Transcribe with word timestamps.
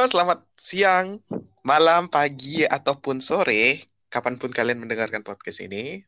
Halo, 0.00 0.16
selamat 0.16 0.40
siang, 0.56 1.20
malam, 1.60 2.08
pagi, 2.08 2.64
ataupun 2.64 3.20
sore, 3.20 3.84
kapan 4.08 4.40
pun 4.40 4.48
kalian 4.48 4.80
mendengarkan 4.80 5.20
podcast 5.20 5.60
ini. 5.60 6.00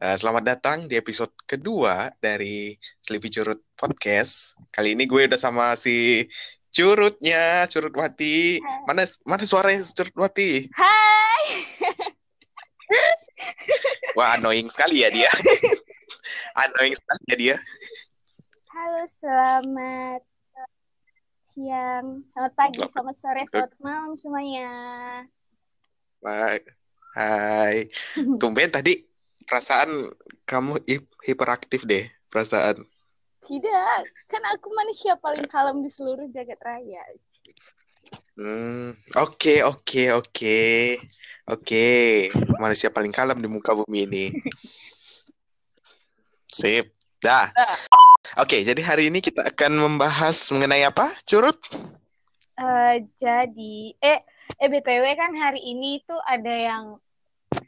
Uh, 0.00 0.16
selamat 0.16 0.48
datang 0.48 0.88
di 0.88 0.96
episode 0.96 1.28
kedua 1.44 2.08
dari 2.24 2.80
Sleepy 3.04 3.28
Curut 3.28 3.60
Podcast. 3.76 4.56
Kali 4.72 4.96
ini 4.96 5.04
gue 5.04 5.28
udah 5.28 5.36
sama 5.36 5.76
si 5.76 6.24
Curutnya, 6.72 7.68
Curut 7.68 7.92
Wati. 7.92 8.64
Mana 8.88 9.04
mana 9.28 9.44
suaranya 9.44 9.84
Curut 9.92 10.16
Wati? 10.16 10.72
Hai. 10.72 11.44
Wah, 14.16 14.40
annoying 14.40 14.72
sekali 14.72 15.04
ya 15.04 15.12
dia. 15.12 15.28
annoying 16.64 16.96
sekali 16.96 17.24
ya 17.28 17.36
dia. 17.36 17.56
Halo, 18.72 19.04
selamat 19.04 20.24
siang, 21.58 22.22
selamat 22.30 22.52
pagi, 22.54 22.78
selamat, 22.86 23.16
sore, 23.18 23.42
selamat 23.50 23.72
malam 23.82 24.14
semuanya. 24.14 24.70
Baik. 26.22 26.70
Hai. 27.18 27.90
Tumben 28.40 28.70
tadi 28.70 29.02
perasaan 29.42 30.06
kamu 30.46 30.78
hiperaktif 31.26 31.82
deh, 31.82 32.06
perasaan. 32.30 32.86
Tidak, 33.42 34.00
kan 34.30 34.42
aku 34.54 34.70
manusia 34.70 35.18
paling 35.18 35.50
kalem 35.50 35.82
di 35.82 35.90
seluruh 35.90 36.30
jagat 36.30 36.62
raya. 36.62 37.02
Hmm, 38.38 38.94
oke, 39.18 39.34
okay, 39.34 39.58
oke, 39.66 39.82
okay, 39.82 40.06
oke. 40.14 40.30
Okay. 40.30 40.78
Oke, 41.48 42.28
manusia 42.60 42.92
paling 42.92 43.08
kalem 43.08 43.40
di 43.40 43.48
muka 43.48 43.72
bumi 43.72 44.04
ini. 44.04 44.24
Sip. 46.60 46.92
Dah. 47.24 47.48
Oke, 48.36 48.60
jadi 48.60 48.76
hari 48.84 49.08
ini 49.08 49.24
kita 49.24 49.40
akan 49.48 49.72
membahas 49.80 50.36
mengenai 50.52 50.84
apa, 50.84 51.08
Curut? 51.24 51.56
Uh, 52.58 53.00
jadi, 53.16 53.96
eh, 54.02 54.20
eh 54.60 54.68
btw 54.68 55.04
kan 55.16 55.32
hari 55.32 55.64
ini 55.64 56.04
tuh 56.04 56.18
ada 56.28 56.52
yang 56.52 56.84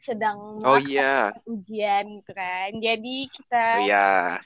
sedang 0.05 0.61
oh, 0.61 0.77
iya. 0.77 1.33
ujian 1.49 2.21
gitu 2.21 2.31
kan. 2.37 2.69
Jadi 2.77 3.15
kita 3.33 3.65
oh, 3.81 3.85
iya. 3.89 4.37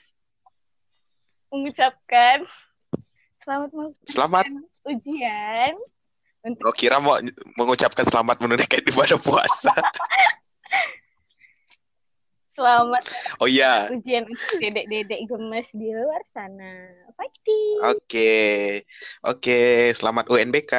mengucapkan 1.52 2.48
selamat 3.44 3.70
selamat 4.08 4.44
ujian. 4.88 5.76
Untuk... 6.46 6.62
Oh 6.64 6.72
kira 6.72 7.02
mau 7.02 7.20
mengucapkan 7.58 8.06
selamat 8.08 8.40
menunaikan 8.40 8.80
ibadah 8.86 9.20
puasa. 9.20 9.74
Selamat. 12.56 13.04
Oh 13.36 13.44
iya. 13.44 13.92
Ujian 13.92 14.24
dedek-dedek 14.56 15.28
gemes 15.28 15.68
di 15.76 15.92
luar 15.92 16.24
sana. 16.32 16.88
Fighting. 17.12 17.76
Oke. 17.84 18.00
Okay. 18.00 18.56
Oke, 19.20 19.44
okay. 19.44 19.72
selamat 19.92 20.32
UNBK 20.32 20.72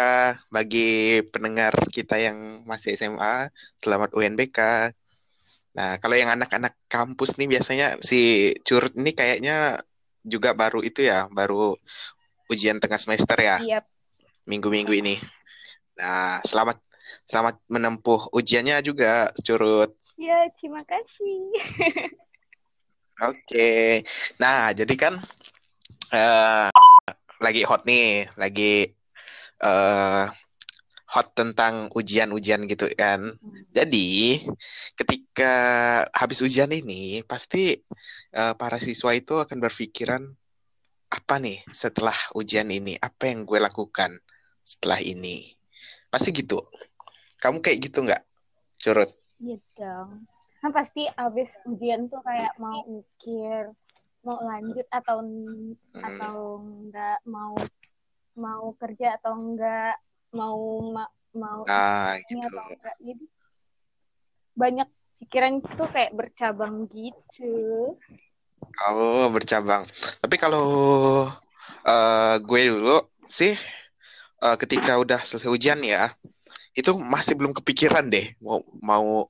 bagi 0.49 1.21
pendengar 1.29 1.77
kita 1.93 2.17
yang 2.17 2.65
masih 2.65 2.97
SMA. 2.97 3.53
Selamat 3.77 4.09
UNBK. 4.17 4.89
Nah, 5.77 6.01
kalau 6.01 6.17
yang 6.17 6.33
anak-anak 6.33 6.73
kampus 6.89 7.37
nih 7.37 7.45
biasanya 7.45 8.01
si 8.01 8.49
Curut 8.65 8.97
ini 8.97 9.13
kayaknya 9.13 9.77
juga 10.25 10.57
baru 10.57 10.81
itu 10.81 11.05
ya, 11.05 11.29
baru 11.29 11.77
ujian 12.49 12.81
tengah 12.81 12.97
semester 12.97 13.37
ya. 13.37 13.61
Yep. 13.61 13.85
Minggu-minggu 14.49 14.97
ini. 14.97 15.21
Nah, 16.01 16.41
selamat 16.41 16.81
selamat 17.29 17.61
menempuh 17.69 18.33
ujiannya 18.33 18.81
juga 18.81 19.29
Curut. 19.45 19.93
Ya, 20.17 20.49
terima 20.57 20.81
kasih. 20.81 21.53
Oke. 23.21 23.37
Okay. 23.45 23.85
Nah, 24.41 24.73
jadi 24.73 24.93
kan 24.97 25.21
uh, 26.09 26.69
lagi 27.37 27.61
hot 27.61 27.85
nih, 27.85 28.25
lagi 28.33 28.97
uh, 29.61 30.25
hot 31.05 31.27
tentang 31.37 31.93
ujian-ujian 31.93 32.65
gitu 32.65 32.89
kan. 32.97 33.37
Hmm. 33.37 33.61
Jadi, 33.69 34.41
ketika 34.97 35.53
habis 36.09 36.41
ujian 36.41 36.73
ini, 36.73 37.21
pasti 37.21 37.77
uh, 38.33 38.57
para 38.57 38.81
siswa 38.81 39.13
itu 39.13 39.37
akan 39.37 39.61
berpikiran 39.61 40.33
apa 41.13 41.35
nih 41.37 41.61
setelah 41.69 42.17
ujian 42.33 42.73
ini? 42.73 42.97
Apa 42.97 43.29
yang 43.29 43.45
gue 43.45 43.61
lakukan 43.61 44.17
setelah 44.65 44.97
ini? 44.97 45.53
Pasti 46.09 46.33
gitu. 46.33 46.65
Kamu 47.37 47.61
kayak 47.61 47.85
gitu 47.85 48.01
nggak, 48.01 48.25
Curut? 48.81 49.26
Iya 49.37 49.57
dong. 49.77 50.25
Kan 50.59 50.71
pasti 50.73 51.05
abis 51.05 51.57
ujian 51.69 52.09
tuh 52.09 52.21
kayak 52.25 52.57
mau 52.57 52.81
mikir 52.85 53.69
mau 54.25 54.43
lanjut 54.43 54.83
atau 54.91 55.23
atau 55.95 56.37
enggak 56.59 57.19
mau 57.23 57.55
mau 58.35 58.65
kerja 58.75 59.15
atau 59.21 59.33
enggak 59.39 59.95
mau 60.35 60.83
ma, 60.91 61.05
mau 61.31 61.63
ah, 61.71 62.19
gitu. 62.27 62.43
atau 62.43 62.65
enggak 62.75 62.95
jadi 62.99 63.25
banyak 64.57 64.89
pikiran 65.21 65.63
tuh 65.63 65.87
kayak 65.89 66.11
bercabang 66.11 66.89
gitu 66.91 67.95
oh 68.83 69.27
bercabang 69.31 69.87
tapi 70.19 70.35
kalau 70.35 70.65
uh, 71.87 72.35
gue 72.41 72.61
dulu 72.67 73.05
sih 73.25 73.55
uh, 74.43 74.59
ketika 74.59 74.97
udah 74.99 75.23
selesai 75.23 75.49
ujian 75.49 75.79
ya 75.81 76.11
itu 76.77 76.93
masih 76.93 77.33
belum 77.33 77.57
kepikiran 77.57 78.05
deh 78.05 78.37
mau 78.37 78.61
mau 78.77 79.25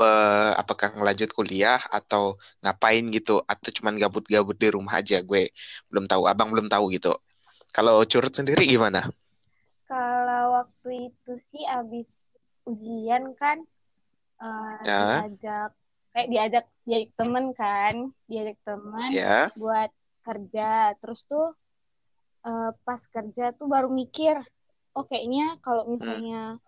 uh, 0.00 0.52
apakah 0.56 0.96
ngelanjut 0.96 1.36
kuliah 1.36 1.76
atau 1.92 2.40
ngapain 2.64 3.04
gitu 3.12 3.44
atau 3.44 3.68
cuman 3.68 4.00
gabut-gabut 4.00 4.56
di 4.56 4.72
rumah 4.72 5.04
aja 5.04 5.20
gue 5.20 5.52
belum 5.92 6.08
tahu 6.08 6.24
abang 6.24 6.48
belum 6.48 6.72
tahu 6.72 6.88
gitu 6.96 7.12
kalau 7.76 8.00
curut 8.08 8.32
sendiri 8.32 8.64
gimana 8.64 9.04
kalau 9.84 10.64
waktu 10.64 11.12
itu 11.12 11.32
sih 11.52 11.64
abis 11.68 12.40
ujian 12.64 13.36
kan 13.36 13.60
uh, 14.40 14.80
ya. 14.80 15.28
diajak 15.28 15.70
kayak 16.16 16.28
diajak 16.32 16.64
diajak 16.88 17.10
temen 17.20 17.44
kan 17.52 17.94
diajak 18.32 18.56
temen 18.64 19.10
ya. 19.12 19.52
buat 19.60 19.92
kerja 20.24 20.96
terus 21.04 21.28
tuh 21.28 21.52
uh, 22.48 22.72
pas 22.80 23.00
kerja 23.12 23.52
tuh 23.52 23.68
baru 23.68 23.92
mikir 23.92 24.40
oh 24.96 25.04
kayaknya 25.04 25.60
kalau 25.60 25.84
misalnya 25.84 26.56
hmm 26.56 26.66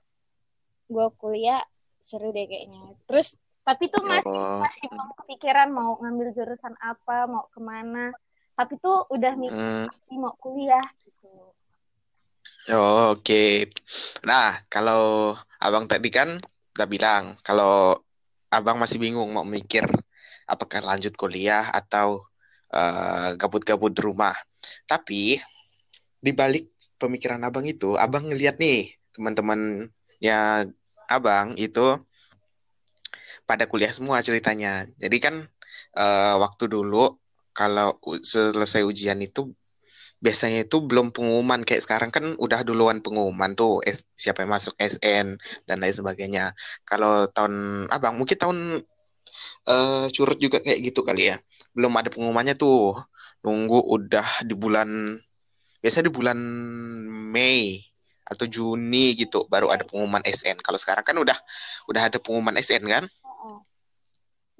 gue 0.90 1.06
kuliah 1.16 1.62
seru 2.02 2.34
deh 2.34 2.50
kayaknya 2.50 2.98
terus 3.06 3.38
tapi 3.62 3.86
tuh 3.86 4.02
masih 4.02 4.34
oh. 4.34 4.58
masih 4.58 4.90
belum 4.90 5.10
kepikiran 5.22 5.68
mau 5.70 5.94
ngambil 6.02 6.34
jurusan 6.34 6.74
apa 6.82 7.30
mau 7.30 7.46
ke 7.52 7.60
mana 7.62 8.10
tapi 8.58 8.76
tuh 8.82 9.06
udah 9.14 9.32
nih 9.38 9.50
hmm. 9.52 9.84
pasti 9.86 10.14
mau 10.18 10.34
kuliah 10.40 10.84
gitu 11.06 11.30
oh, 12.74 13.14
oke 13.14 13.22
okay. 13.22 13.68
nah 14.26 14.58
kalau 14.66 15.36
abang 15.62 15.86
tadi 15.86 16.10
kan 16.10 16.40
udah 16.74 16.88
bilang 16.88 17.38
kalau 17.46 18.00
abang 18.50 18.80
masih 18.80 18.98
bingung 18.98 19.30
mau 19.30 19.46
mikir 19.46 19.86
apakah 20.50 20.82
lanjut 20.82 21.14
kuliah 21.14 21.70
atau 21.70 22.26
uh, 22.74 23.38
gabut-gabut 23.38 23.94
di 23.94 24.02
rumah 24.02 24.34
tapi 24.88 25.38
di 26.18 26.32
balik 26.34 26.68
pemikiran 26.98 27.40
abang 27.46 27.64
itu 27.64 27.94
abang 27.96 28.28
ngeliat 28.28 28.58
nih 28.58 28.92
teman-teman 29.14 29.88
ya 30.20 30.66
abang 31.10 31.58
itu 31.58 31.98
pada 33.48 33.66
kuliah 33.66 33.90
semua 33.90 34.22
ceritanya. 34.22 34.86
Jadi 35.02 35.18
kan 35.18 35.34
uh, 35.98 36.34
waktu 36.38 36.70
dulu 36.70 37.18
kalau 37.50 37.98
selesai 38.22 38.86
ujian 38.86 39.18
itu 39.18 39.50
biasanya 40.20 40.68
itu 40.68 40.76
belum 40.84 41.10
pengumuman 41.16 41.64
kayak 41.64 41.82
sekarang 41.82 42.10
kan 42.12 42.36
udah 42.36 42.60
duluan 42.62 43.00
pengumuman 43.00 43.56
tuh 43.56 43.80
eh, 43.88 43.96
siapa 44.12 44.44
yang 44.44 44.52
masuk 44.52 44.76
SN 44.78 45.40
dan 45.66 45.76
lain 45.82 45.96
sebagainya. 45.96 46.54
Kalau 46.86 47.26
tahun 47.32 47.88
abang 47.90 48.20
mungkin 48.20 48.36
tahun 48.38 48.58
uh, 49.66 50.06
curut 50.14 50.38
juga 50.38 50.62
kayak 50.62 50.92
gitu 50.92 51.02
kali 51.02 51.34
ya. 51.34 51.36
Belum 51.74 51.90
ada 51.96 52.12
pengumumannya 52.12 52.54
tuh. 52.54 53.00
Nunggu 53.40 53.80
udah 53.80 54.44
di 54.44 54.52
bulan 54.52 55.16
biasa 55.80 56.04
di 56.04 56.12
bulan 56.12 56.36
Mei 57.32 57.89
atau 58.30 58.46
Juni 58.46 59.18
gitu 59.18 59.44
baru 59.50 59.74
ada 59.74 59.82
pengumuman 59.82 60.22
SN. 60.22 60.62
Kalau 60.62 60.78
sekarang 60.78 61.02
kan 61.02 61.18
udah 61.18 61.34
udah 61.90 62.02
ada 62.06 62.22
pengumuman 62.22 62.54
SN 62.62 62.86
kan? 62.86 63.04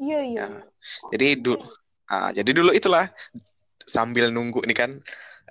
Iya 0.01 0.21
iya. 0.27 0.47
Ya. 0.51 0.61
Jadi 1.15 1.29
dulu 1.39 1.63
uh, 2.11 2.31
jadi 2.35 2.51
dulu 2.51 2.71
itulah 2.75 3.07
sambil 3.87 4.35
nunggu 4.35 4.67
nih 4.67 4.77
kan 4.77 4.91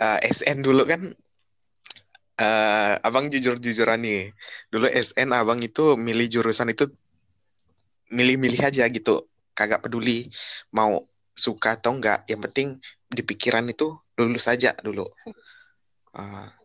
uh, 0.03 0.17
ah, 0.17 0.19
SN 0.19 0.59
dulu 0.59 0.83
kan 0.83 1.15
uh, 2.43 2.93
abang 3.07 3.31
jujur-jujuran 3.31 4.03
nih. 4.03 4.35
Dulu 4.67 4.91
SN 4.91 5.31
abang 5.31 5.63
itu 5.63 5.95
milih 5.95 6.27
jurusan 6.27 6.75
itu 6.75 6.91
milih-milih 8.11 8.59
aja 8.67 8.83
gitu. 8.91 9.31
Kagak 9.55 9.87
peduli 9.87 10.27
mau 10.75 11.07
suka 11.37 11.79
atau 11.79 11.95
enggak. 11.95 12.27
Yang 12.27 12.41
penting 12.51 12.67
di 13.07 13.21
pikiran 13.23 13.63
itu 13.71 13.95
lulus 14.19 14.43
saja 14.51 14.75
dulu. 14.83 15.07
Uh, 16.11 16.58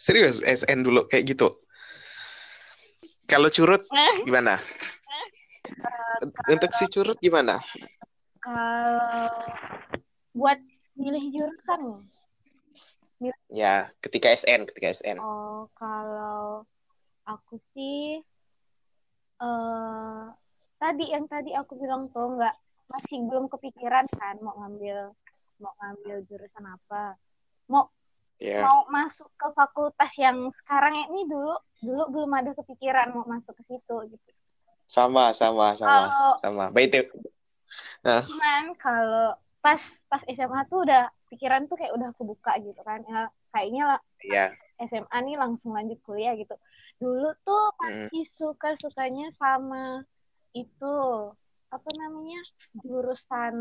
Serius 0.00 0.40
SN 0.40 0.80
dulu 0.80 1.04
kayak 1.12 1.36
gitu. 1.36 1.60
Kalau 3.28 3.52
curut 3.52 3.84
gimana? 4.24 4.56
Untuk 6.48 6.72
si 6.72 6.88
curut 6.88 7.20
gimana? 7.20 7.60
Kalau 8.40 9.28
buat 10.32 10.56
milih 10.96 11.24
jurusan 11.36 12.08
Ya, 13.52 13.92
ketika 14.00 14.32
SN, 14.32 14.64
ketika 14.64 14.88
SN. 14.96 15.20
Oh, 15.20 15.68
kalau 15.76 16.64
aku 17.28 17.60
sih 17.76 18.24
eh 19.40 20.24
tadi 20.80 21.12
yang 21.12 21.28
tadi 21.28 21.52
aku 21.52 21.76
bilang 21.76 22.08
tuh 22.16 22.40
nggak 22.40 22.56
masih 22.88 23.20
belum 23.28 23.52
kepikiran 23.52 24.08
kan 24.16 24.40
mau 24.40 24.56
ngambil 24.64 25.12
mau 25.60 25.76
ngambil 25.84 26.24
jurusan 26.24 26.64
apa. 26.64 27.20
Mau 27.68 27.92
Ya, 28.40 28.64
mau 28.64 28.78
masuk 28.96 29.28
ke 29.40 29.46
fakultas 29.58 30.10
yang 30.24 30.38
sekarang 30.58 30.94
ini 31.08 31.20
dulu 31.32 31.54
dulu 31.86 32.02
belum 32.12 32.32
ada 32.38 32.50
kepikiran 32.58 33.08
mau 33.16 33.24
masuk 33.32 33.54
ke 33.58 33.62
situ 33.68 33.96
gitu. 34.12 34.30
sama, 34.94 35.24
sama, 35.32 35.66
sama, 35.80 36.04
Kalau 36.12 36.32
sama. 36.42 36.64
Baik, 36.74 36.88
itu. 37.00 37.16
Nah, 38.04 38.22
cuman 38.26 38.62
kalau 38.84 39.36
pas 39.64 39.80
pas 40.10 40.22
SMA 40.36 40.60
tuh 40.70 40.78
udah 40.86 41.02
pikiran 41.30 41.62
tuh 41.70 41.76
kayak 41.80 41.92
udah 41.96 42.10
kebuka 42.18 42.52
gitu 42.66 42.80
kan. 42.88 43.00
Ya, 43.12 43.20
kayaknya 43.52 43.82
lah 43.90 44.00
ya. 44.24 44.44
SMA 44.88 45.16
nih 45.26 45.36
langsung 45.42 45.72
lanjut 45.76 45.98
kuliah 46.06 46.32
gitu. 46.40 46.54
Dulu 47.02 47.28
tuh 47.46 47.62
Mm, 47.82 48.08
masih 48.10 48.24
suka-sukanya 48.38 49.26
sama 49.40 50.04
itu 50.56 50.94
apa 51.70 51.90
namanya 52.00 52.40
jurusan 52.82 53.54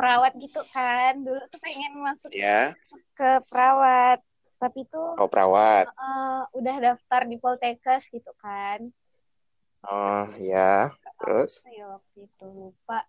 perawat 0.00 0.32
gitu 0.40 0.64
kan. 0.72 1.20
Dulu 1.20 1.44
tuh 1.52 1.60
pengen 1.60 1.92
masuk 2.00 2.32
ya. 2.32 2.72
ke 3.12 3.44
perawat, 3.52 4.24
tapi 4.56 4.88
tuh 4.88 5.20
Oh, 5.20 5.28
perawat. 5.28 5.84
eh, 5.92 6.42
udah 6.56 6.76
daftar 6.80 7.28
di 7.28 7.36
Poltekkes 7.36 8.08
gitu 8.08 8.32
kan. 8.40 8.88
Oh, 9.84 10.24
ya. 10.40 10.88
Terus? 11.20 11.60
Ya 11.68 12.00
waktu 12.00 12.24
itu 12.24 12.46
lupa. 12.48 13.04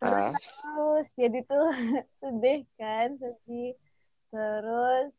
Ah, 0.00 0.32
Terus 0.32 1.08
jadi 1.14 1.44
tuh 1.44 1.68
sedih 2.24 2.64
kan, 2.80 3.20
sedih. 3.20 3.76
Terus 4.32 5.12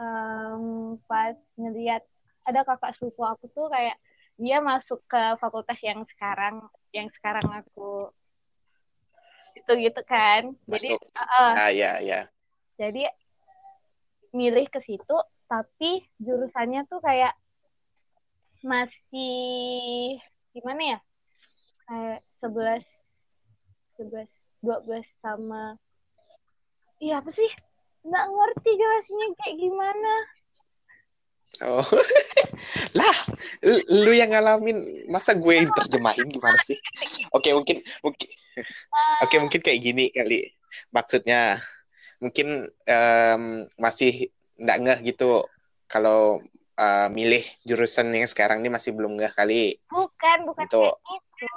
em, 0.00 0.96
pas 1.04 1.36
ngeliat 1.60 2.02
ada 2.48 2.64
kakak 2.66 2.96
sepupu 2.96 3.22
aku 3.22 3.46
tuh 3.52 3.68
kayak 3.68 3.94
dia 4.40 4.58
masuk 4.58 5.04
ke 5.06 5.36
fakultas 5.38 5.78
yang 5.84 6.02
sekarang 6.08 6.64
yang 6.90 7.06
sekarang 7.12 7.46
aku 7.52 8.10
itu 9.62 9.72
gitu 9.78 10.02
kan 10.02 10.50
jadi 10.66 10.98
eh, 10.98 11.54
Ah, 11.54 11.70
ya, 11.70 12.02
ya. 12.02 12.26
jadi 12.74 13.14
milih 14.34 14.66
ke 14.66 14.82
situ 14.82 15.16
tapi 15.46 16.02
jurusannya 16.18 16.88
tuh 16.90 16.98
kayak 16.98 17.36
masih 18.66 20.18
gimana 20.50 20.96
ya 20.96 20.98
kayak 21.86 22.20
sebelas 22.34 22.86
sebelas 23.94 24.30
dua 24.62 24.82
belas 24.82 25.06
sama 25.22 25.76
iya 27.02 27.18
apa 27.22 27.30
sih 27.30 27.50
nggak 28.02 28.26
ngerti 28.30 28.70
jelasnya 28.74 29.26
kayak 29.38 29.56
gimana 29.58 30.14
Oh. 31.60 31.84
Lah, 32.98 33.16
lu 33.92 34.08
yang 34.16 34.32
ngalamin, 34.32 35.04
masa 35.12 35.36
gue 35.36 35.52
yang 35.52 35.68
terjemahin 35.76 36.32
gimana 36.32 36.56
sih? 36.64 36.80
Oke, 37.36 37.52
mungkin 37.52 37.84
mungkin 38.00 38.28
Oke, 39.24 39.36
mungkin 39.40 39.60
kayak 39.64 39.80
gini 39.80 40.10
kali. 40.12 40.50
Maksudnya 40.92 41.60
mungkin 42.22 42.68
em, 42.86 43.42
masih 43.76 44.30
nggak 44.60 44.78
ngeh 44.82 44.98
gitu 45.12 45.44
kalau 45.90 46.40
eh, 46.78 47.08
milih 47.12 47.44
jurusan 47.68 48.08
yang 48.14 48.28
sekarang 48.30 48.62
ini 48.64 48.70
masih 48.72 48.94
belum 48.96 49.18
ngeh 49.18 49.32
kali. 49.34 49.76
bukan 49.92 50.38
bukan 50.48 50.64
Gitu. 50.66 50.80
kayak 50.80 51.20
gitu 51.20 51.48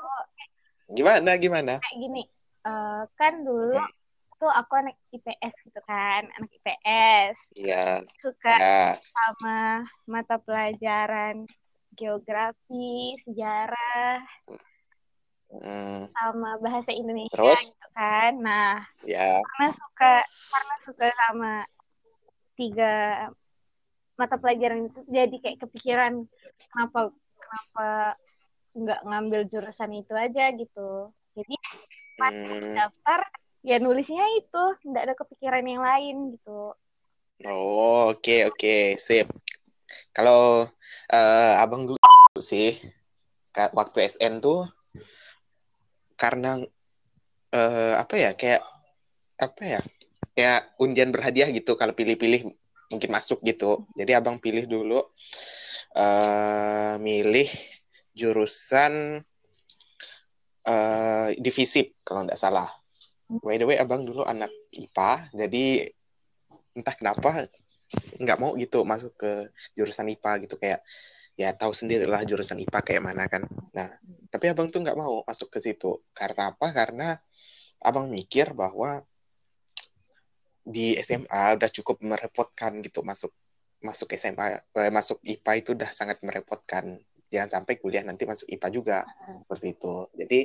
Gimana 0.92 1.31
gimana? 1.42 1.74
kayak 1.81 1.97
gini 1.97 2.24
eh, 2.68 3.01
kan 3.18 3.33
dulu 3.41 3.80
tuh 4.36 4.51
aku 4.51 4.74
anak 4.75 4.95
IPS 5.15 5.56
gitu 5.63 5.80
kan 5.88 6.27
anak 6.36 6.51
IPS 6.51 7.38
Iya, 7.56 8.03
suka 8.19 8.51
ya. 8.51 9.00
sama 9.15 9.88
mata 10.06 10.36
pelajaran 10.44 11.48
geografi 11.95 13.15
sejarah 13.24 14.19
Hmm, 14.45 14.59
sama 16.15 16.50
bahasa 16.63 16.92
Indonesia 16.95 17.33
Terus? 17.36 17.62
gitu 17.71 17.88
kan 17.94 18.31
nah 18.39 18.83
ya. 19.03 19.39
karena 19.44 19.68
suka 19.75 20.13
karena 20.25 20.75
suka 20.81 21.06
sama 21.12 21.53
tiga 22.56 22.94
mata 24.15 24.36
pelajaran 24.39 24.88
itu 24.88 25.00
jadi 25.12 25.36
kayak 25.44 25.59
kepikiran 25.68 26.13
kenapa 26.71 27.12
kenapa 27.36 27.88
nggak 28.75 29.00
ngambil 29.07 29.42
jurusan 29.51 29.92
itu 29.95 30.13
aja 30.15 30.51
gitu 30.56 31.12
jadi 31.36 31.56
Hmm, 32.15 32.80
daftar 32.80 33.27
ya 33.59 33.75
nulisnya 33.83 34.24
itu 34.39 34.63
nggak 34.88 35.03
ada 35.03 35.15
kepikiran 35.19 35.68
yang 35.68 35.83
lain 35.83 36.15
gitu 36.31 36.71
Oh, 37.44 38.15
oke 38.15 38.48
oke, 38.48 38.95
sip. 38.95 39.27
Kalau 40.15 40.63
eh, 41.12 41.53
abang 41.59 41.83
dulu 41.83 42.00
sih 42.39 42.80
waktu 43.51 44.07
SN 44.07 44.39
tuh 44.39 44.63
karena 46.15 46.59
eh, 47.51 47.95
apa 47.95 48.15
ya 48.15 48.31
kayak 48.35 48.63
apa 49.35 49.62
ya 49.63 49.81
kayak 50.35 50.75
undian 50.79 51.12
berhadiah 51.15 51.47
gitu 51.51 51.79
kalau 51.79 51.95
pilih-pilih 51.95 52.51
mungkin 52.91 53.09
masuk 53.12 53.39
gitu. 53.44 53.88
Jadi 53.95 54.12
abang 54.15 54.39
pilih 54.39 54.67
dulu 54.67 55.00
eh 55.95 56.95
milih 57.00 57.47
jurusan 58.12 59.23
eh 60.65 61.27
divisip 61.39 61.95
kalau 62.03 62.27
nggak 62.27 62.39
salah. 62.39 62.67
By 63.25 63.57
the 63.57 63.65
way, 63.65 63.81
abang 63.81 64.06
dulu 64.06 64.21
anak 64.21 64.53
IPA, 64.69 65.33
jadi 65.33 65.89
entah 66.77 66.94
kenapa 66.94 67.50
nggak 68.21 68.38
mau 68.38 68.53
gitu 68.59 68.85
masuk 68.85 69.17
ke 69.17 69.50
jurusan 69.73 70.13
IPA 70.13 70.45
gitu 70.45 70.56
kayak 70.62 70.83
ya 71.36 71.52
tahu 71.56 71.72
sendirilah 71.76 72.24
jurusan 72.24 72.60
IPA 72.64 72.80
kayak 72.82 73.04
mana 73.04 73.28
kan. 73.28 73.44
Nah, 73.76 73.92
tapi 74.32 74.52
abang 74.52 74.72
tuh 74.72 74.84
nggak 74.84 74.98
mau 74.98 75.24
masuk 75.28 75.52
ke 75.52 75.60
situ 75.60 76.04
karena 76.16 76.56
apa? 76.56 76.72
Karena 76.72 77.20
abang 77.84 78.08
mikir 78.08 78.56
bahwa 78.56 79.04
di 80.66 80.98
SMA 80.98 81.60
udah 81.60 81.70
cukup 81.70 82.02
merepotkan 82.02 82.82
gitu 82.82 83.06
masuk 83.06 83.30
masuk 83.84 84.10
SMA 84.18 84.66
eh, 84.82 84.92
masuk 84.92 85.22
IPA 85.22 85.52
itu 85.62 85.70
udah 85.76 85.92
sangat 85.92 86.24
merepotkan. 86.24 87.00
Jangan 87.30 87.62
sampai 87.62 87.76
kuliah 87.82 88.06
nanti 88.06 88.24
masuk 88.24 88.48
IPA 88.48 88.68
juga 88.72 88.98
seperti 89.46 89.75
itu. 89.75 89.96
Jadi 90.15 90.39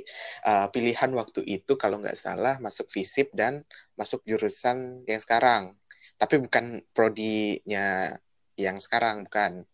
eh, 0.45 0.67
pilihan 0.75 1.11
waktu 1.15 1.41
itu 1.47 1.73
kalau 1.79 2.03
nggak 2.03 2.19
salah 2.19 2.59
masuk 2.59 2.91
FISIP 2.91 3.33
dan 3.33 3.63
masuk 3.95 4.27
jurusan 4.27 5.07
yang 5.07 5.23
sekarang 5.23 5.81
tapi 6.21 6.37
bukan 6.37 6.85
prodinya 6.93 8.13
yang 8.61 8.77
sekarang 8.77 9.25
bukan. 9.25 9.65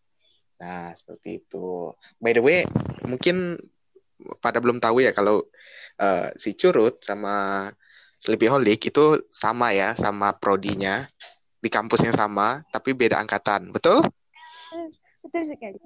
Nah, 0.57 0.89
seperti 0.97 1.45
itu. 1.45 1.93
By 2.17 2.33
the 2.33 2.41
way, 2.41 2.65
mungkin 3.05 3.57
pada 4.41 4.57
belum 4.57 4.81
tahu 4.81 5.05
ya 5.05 5.13
kalau 5.13 5.45
eh, 6.01 6.33
si 6.37 6.57
Curut 6.57 6.97
sama 7.05 7.69
Sleepyholic 8.17 8.89
itu 8.89 9.21
sama 9.29 9.77
ya, 9.77 9.93
sama 9.93 10.33
prodinya 10.33 11.05
di 11.61 11.69
kampus 11.69 12.09
yang 12.09 12.15
sama, 12.17 12.65
tapi 12.73 12.97
beda 12.97 13.21
angkatan. 13.21 13.69
Betul? 13.69 14.01
betul 15.21 15.43
sekali 15.43 15.77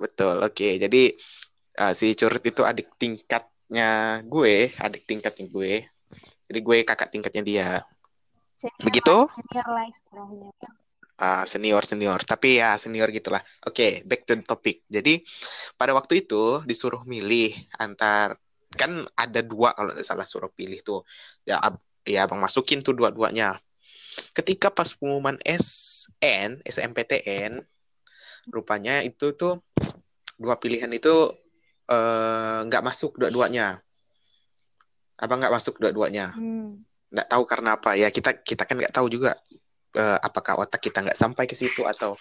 Betul. 0.00 0.40
Oke. 0.42 0.80
Jadi 0.80 1.12
eh, 1.76 1.92
si 1.92 2.16
Curut 2.16 2.42
itu 2.42 2.64
adik 2.64 2.96
tingkatnya 2.96 4.24
gue, 4.24 4.72
adik 4.80 5.04
tingkatnya 5.04 5.46
gue. 5.52 5.84
Jadi 6.48 6.58
gue 6.58 6.76
kakak 6.88 7.12
tingkatnya 7.12 7.44
dia. 7.44 7.68
Begitu? 8.80 9.26
lah, 9.26 9.34
senior 9.36 9.68
lah 9.68 9.86
istilahnya 9.90 10.50
Ah, 11.20 11.44
senior 11.44 11.84
senior. 11.84 12.18
Tapi 12.24 12.58
ya 12.58 12.74
senior 12.80 13.12
gitulah. 13.12 13.44
Oke 13.68 14.00
back 14.08 14.24
to 14.24 14.32
the 14.38 14.44
topic. 14.44 14.82
Jadi 14.88 15.20
pada 15.76 15.92
waktu 15.92 16.24
itu 16.24 16.64
disuruh 16.64 17.04
milih 17.04 17.52
antar 17.76 18.40
kan 18.72 19.04
ada 19.12 19.44
dua 19.44 19.76
kalau 19.76 19.92
nggak 19.92 20.06
salah 20.06 20.24
suruh 20.24 20.48
pilih 20.48 20.80
tuh. 20.80 21.04
Ya 21.44 21.60
ab- 21.60 21.84
ya 22.08 22.24
abang 22.24 22.40
masukin 22.40 22.80
tuh 22.80 22.96
dua-duanya. 22.96 23.60
Ketika 24.32 24.72
pas 24.72 24.92
pengumuman 24.96 25.36
SN 25.44 26.64
SMPTN 26.64 27.60
rupanya 28.50 29.04
itu 29.06 29.30
tuh 29.36 29.62
dua 30.40 30.58
pilihan 30.58 30.90
itu 30.90 31.30
eh, 31.86 32.58
nggak 32.66 32.82
masuk 32.82 33.20
dua-duanya. 33.20 33.78
Abang 35.20 35.38
nggak 35.38 35.54
masuk 35.54 35.78
dua-duanya. 35.78 36.32
Hmm. 36.34 36.82
nggak 37.12 37.28
tahu 37.28 37.44
karena 37.44 37.76
apa. 37.76 37.92
Ya 37.94 38.08
kita 38.08 38.40
kita 38.40 38.64
kan 38.64 38.80
nggak 38.80 38.96
tahu 38.96 39.12
juga 39.12 39.36
eh, 39.96 40.18
apakah 40.22 40.60
otak 40.64 40.80
kita 40.80 41.04
nggak 41.04 41.18
sampai 41.18 41.44
ke 41.44 41.54
situ 41.56 41.84
atau 41.84 42.16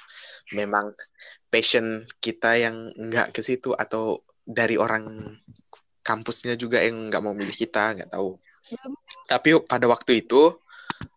memang 0.52 0.92
passion 1.48 2.04
kita 2.20 2.60
yang 2.60 2.92
nggak 2.96 3.32
ke 3.36 3.42
situ 3.44 3.72
atau 3.76 4.24
dari 4.44 4.76
orang 4.76 5.08
kampusnya 6.02 6.58
juga 6.58 6.82
yang 6.82 7.10
nggak 7.10 7.22
mau 7.24 7.36
milih 7.36 7.54
kita 7.56 7.96
nggak 7.98 8.12
tahu. 8.12 8.38
Belum 8.72 8.94
tapi 9.26 9.58
pada 9.66 9.86
waktu 9.90 10.22
itu 10.26 10.54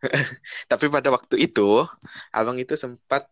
tapi 0.70 0.86
pada 0.88 1.08
waktu 1.12 1.36
itu 1.50 1.84
abang 2.30 2.56
itu 2.60 2.74
sempat 2.78 3.26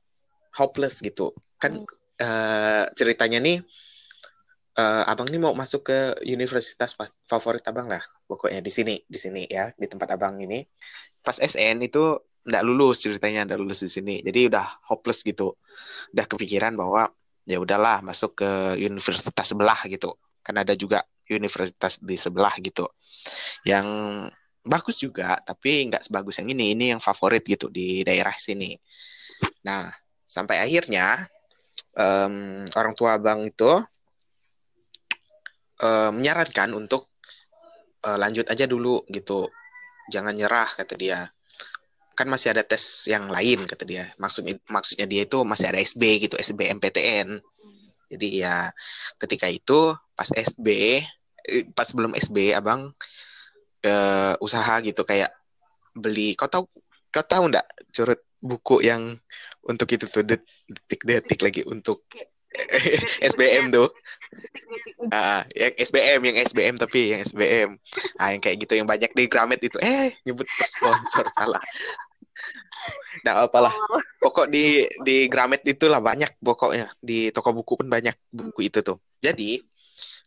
hopeless 0.57 1.00
gitu. 1.05 1.33
Kan 1.61 1.87
eh, 2.19 2.85
ceritanya 2.99 3.38
nih 3.41 3.62
eh, 4.79 5.02
abang 5.11 5.29
nih 5.29 5.41
mau 5.41 5.55
masuk 5.57 5.87
ke 5.88 5.99
universitas 6.26 6.97
favorit 7.29 7.64
abang 7.69 7.88
lah. 7.88 8.02
Pokoknya 8.26 8.61
di 8.64 8.73
sini 8.73 8.95
di 9.05 9.19
sini 9.21 9.43
ya 9.47 9.71
di 9.76 9.87
tempat 9.87 10.09
abang 10.17 10.41
ini 10.41 10.64
pas 11.23 11.38
SN 11.38 11.87
itu 11.87 12.19
nggak 12.43 12.62
lulus 12.67 13.07
ceritanya 13.07 13.47
nggak 13.47 13.61
lulus 13.62 13.81
di 13.87 13.91
sini. 13.91 14.14
Jadi 14.21 14.50
udah 14.50 14.67
hopeless 14.91 15.23
gitu. 15.23 15.55
Udah 16.11 16.26
kepikiran 16.26 16.75
bahwa 16.75 17.11
ya 17.47 17.59
udahlah 17.59 18.02
masuk 18.02 18.43
ke 18.43 18.50
universitas 18.83 19.47
sebelah 19.47 19.79
gitu. 19.87 20.19
Kan 20.43 20.59
ada 20.59 20.75
juga 20.75 21.07
universitas 21.31 22.02
di 22.02 22.19
sebelah 22.19 22.55
gitu. 22.59 22.91
Yang 23.62 23.87
bagus 24.62 24.97
juga 24.99 25.38
tapi 25.43 25.87
nggak 25.91 26.02
sebagus 26.11 26.43
yang 26.43 26.50
ini. 26.50 26.75
Ini 26.75 26.85
yang 26.99 27.00
favorit 27.00 27.47
gitu 27.47 27.71
di 27.71 28.02
daerah 28.02 28.35
sini. 28.35 28.75
Nah 29.62 29.87
sampai 30.26 30.67
akhirnya 30.67 31.23
um, 31.95 32.67
orang 32.75 32.95
tua 32.99 33.21
abang 33.21 33.47
itu 33.47 33.71
um, 35.83 36.11
menyarankan 36.19 36.75
untuk 36.75 37.12
uh, 38.02 38.19
lanjut 38.19 38.47
aja 38.50 38.67
dulu 38.67 39.07
gitu 39.11 39.47
jangan 40.11 40.35
nyerah 40.35 40.71
kata 40.75 40.95
dia. 40.99 41.31
Kan 42.13 42.29
masih 42.29 42.53
ada 42.57 42.63
tes 42.67 43.07
yang 43.09 43.29
lain 43.29 43.65
kata 43.69 43.85
dia. 43.85 44.11
Maksudnya 44.17 44.59
maksudnya 44.67 45.07
dia 45.07 45.23
itu 45.29 45.43
masih 45.47 45.71
ada 45.71 45.79
SB 45.79 46.29
gitu 46.29 46.35
SBMPTN 46.41 47.41
jadi 48.13 48.29
ya 48.45 48.57
ketika 49.17 49.49
itu 49.49 49.97
pas 50.13 50.29
SB 50.29 50.69
eh, 51.49 51.65
pas 51.73 51.89
belum 51.89 52.13
SB 52.13 52.53
abang 52.53 52.93
uh, 53.89 54.35
usaha 54.45 54.75
gitu 54.85 55.03
kayak 55.09 55.33
beli 55.97 56.37
kau 56.37 56.49
tahu 56.53 56.69
kau 57.09 57.25
tahu 57.25 57.49
ndak 57.49 57.65
curut 57.89 58.21
buku 58.45 58.85
yang 58.85 59.17
untuk 59.65 59.89
itu 59.97 60.05
tuh 60.13 60.27
detik-detik 60.27 61.41
lagi 61.41 61.63
untuk 61.65 62.05
SBM 63.33 63.73
tuh. 63.73 63.89
Ah, 65.13 65.45
yang 65.53 65.75
SBM, 65.77 66.21
yang 66.25 66.37
SBM 66.41 66.75
tapi 66.81 67.13
yang 67.13 67.21
SBM. 67.25 67.71
Ah, 68.17 68.33
yang 68.33 68.41
kayak 68.41 68.65
gitu 68.65 68.79
yang 68.79 68.89
banyak 68.89 69.13
di 69.13 69.25
Gramet 69.29 69.61
itu. 69.61 69.77
Eh, 69.83 70.17
nyebut 70.25 70.49
sponsor 70.65 71.27
salah. 71.37 71.63
Nah, 73.23 73.47
apalah. 73.47 73.73
Oh. 73.73 74.01
Pokok 74.19 74.49
di 74.49 74.89
di 75.05 75.29
Gramet 75.29 75.63
itulah 75.69 76.01
banyak 76.01 76.41
pokoknya. 76.41 76.91
Di 76.99 77.31
toko 77.31 77.53
buku 77.53 77.85
pun 77.85 77.89
banyak 77.89 78.15
buku 78.33 78.73
itu 78.73 78.81
tuh. 78.81 78.99
Jadi, 79.21 79.61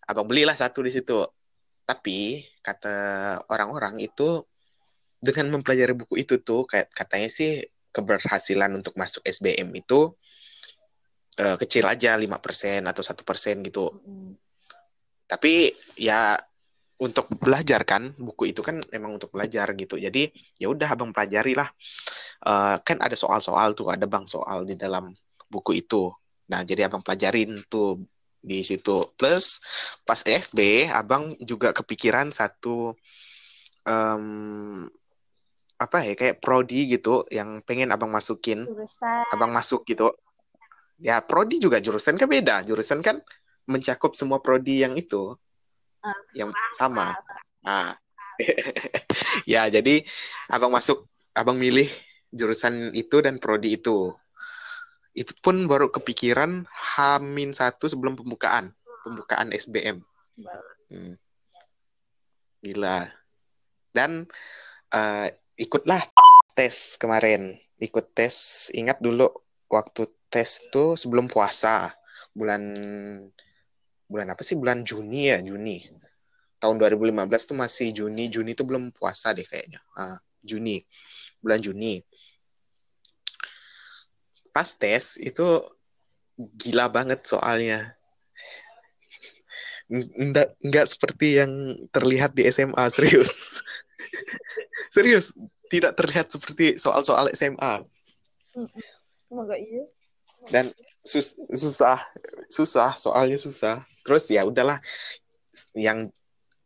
abang 0.07 0.29
belilah 0.29 0.55
satu 0.55 0.85
di 0.85 0.91
situ. 0.93 1.25
Tapi 1.85 2.41
kata 2.65 2.97
orang-orang 3.49 4.01
itu 4.01 4.41
dengan 5.21 5.57
mempelajari 5.57 5.93
buku 5.97 6.21
itu 6.21 6.41
tuh 6.41 6.65
kayak 6.69 6.89
katanya 6.93 7.29
sih 7.29 7.65
keberhasilan 7.89 8.75
untuk 8.77 8.93
masuk 8.99 9.23
SBM 9.23 9.71
itu 9.73 10.13
uh, 11.39 11.57
kecil 11.59 11.85
aja 11.87 12.15
lima 12.15 12.39
persen 12.39 12.85
atau 12.87 13.03
satu 13.03 13.27
persen 13.27 13.63
gitu. 13.65 13.91
Mm. 14.03 14.33
Tapi 15.25 15.73
ya 15.99 16.37
untuk 16.95 17.27
belajar 17.35 17.83
kan 17.83 18.15
buku 18.15 18.55
itu 18.55 18.63
kan 18.63 18.79
memang 18.93 19.19
untuk 19.19 19.35
belajar 19.35 19.75
gitu. 19.75 19.99
Jadi 19.99 20.31
ya 20.55 20.71
udah 20.71 20.87
abang 20.87 21.11
pelajari 21.11 21.57
lah. 21.57 21.67
Uh, 22.45 22.79
kan 22.85 23.01
ada 23.03 23.17
soal-soal 23.17 23.75
tuh 23.75 23.91
ada 23.91 24.07
bang 24.07 24.23
soal 24.23 24.63
di 24.63 24.79
dalam 24.79 25.11
buku 25.51 25.83
itu. 25.83 26.13
Nah 26.51 26.63
jadi 26.63 26.87
abang 26.87 27.03
pelajarin 27.03 27.59
tuh 27.67 27.99
di 28.39 28.63
situ. 28.63 29.11
Plus 29.19 29.59
pas 30.07 30.19
FB 30.23 30.87
abang 30.87 31.35
juga 31.43 31.75
kepikiran 31.75 32.31
satu 32.31 32.95
um, 33.83 34.87
apa 35.75 36.07
ya 36.07 36.15
kayak 36.15 36.39
prodi 36.39 36.87
gitu 36.87 37.27
yang 37.27 37.59
pengen 37.67 37.91
abang 37.91 38.07
masukin. 38.07 38.63
Jurusan. 38.63 39.27
Abang 39.35 39.51
masuk 39.51 39.83
gitu 39.83 40.15
Ya, 40.95 41.19
prodi 41.19 41.59
juga 41.59 41.83
jurusan 41.83 42.15
kan 42.15 42.27
beda. 42.29 42.63
Jurusan 42.63 43.03
kan 43.03 43.19
mencakup 43.67 44.15
semua 44.15 44.39
prodi 44.39 44.83
yang 44.85 44.95
itu. 44.95 45.35
Uh, 45.99 46.21
yang 46.37 46.51
sama. 46.77 47.17
Nah. 47.65 47.97
ya, 49.47 49.67
jadi 49.71 50.03
Abang 50.51 50.71
masuk, 50.71 51.07
Abang 51.31 51.55
milih 51.55 51.87
jurusan 52.31 52.91
itu 52.95 53.23
dan 53.23 53.39
prodi 53.39 53.79
itu. 53.79 54.11
Itu 55.15 55.31
pun 55.39 55.63
baru 55.71 55.87
kepikiran 55.87 56.67
Hamin 56.67 57.55
satu 57.55 57.87
sebelum 57.87 58.19
pembukaan, 58.19 58.75
pembukaan 59.07 59.55
SBM. 59.55 60.03
Hmm. 60.91 61.15
Gila. 62.59 63.07
Dan 63.95 64.27
uh, 64.91 65.27
ikutlah 65.55 66.03
tes 66.55 66.99
kemarin. 66.99 67.55
Ikut 67.79 68.11
tes, 68.11 68.67
ingat 68.75 68.99
dulu 68.99 69.31
waktu 69.69 70.07
tes 70.29 70.61
tuh 70.69 70.99
sebelum 70.99 71.29
puasa 71.31 71.93
bulan 72.35 72.61
bulan 74.05 74.27
apa 74.33 74.41
sih? 74.45 74.57
Bulan 74.57 74.85
Juni 74.85 75.31
ya 75.31 75.39
Juni. 75.41 75.81
Tahun 76.59 76.75
2015 76.77 77.49
tuh 77.49 77.57
masih 77.57 77.87
Juni. 77.95 78.29
Juni 78.29 78.53
tuh 78.53 78.65
belum 78.67 78.93
puasa 78.93 79.33
deh 79.33 79.45
kayaknya. 79.45 79.81
Ah, 79.97 80.17
Juni. 80.43 80.83
Bulan 81.41 81.61
Juni. 81.61 82.01
Pas 84.55 84.69
tes 84.71 85.19
itu 85.19 85.45
gila 86.37 86.87
banget 86.87 87.25
soalnya. 87.27 87.95
Nggak 89.91 90.57
nggak 90.59 90.85
seperti 90.89 91.27
yang 91.37 91.51
terlihat 91.93 92.33
di 92.33 92.47
SMA 92.49 92.83
serius. 92.95 93.61
Serius 94.89 95.33
tidak 95.69 95.97
terlihat 95.97 96.29
seperti 96.29 96.77
soal-soal 96.77 97.27
SMA 97.33 97.83
Semoga 99.35 99.59
iya. 99.59 99.83
Dan 100.47 100.71
sus 101.03 101.35
susah 101.51 101.99
susah 102.47 102.95
soalnya 102.95 103.35
susah. 103.35 103.83
Terus 104.07 104.31
ya 104.31 104.47
udahlah 104.47 104.79
yang 105.75 106.07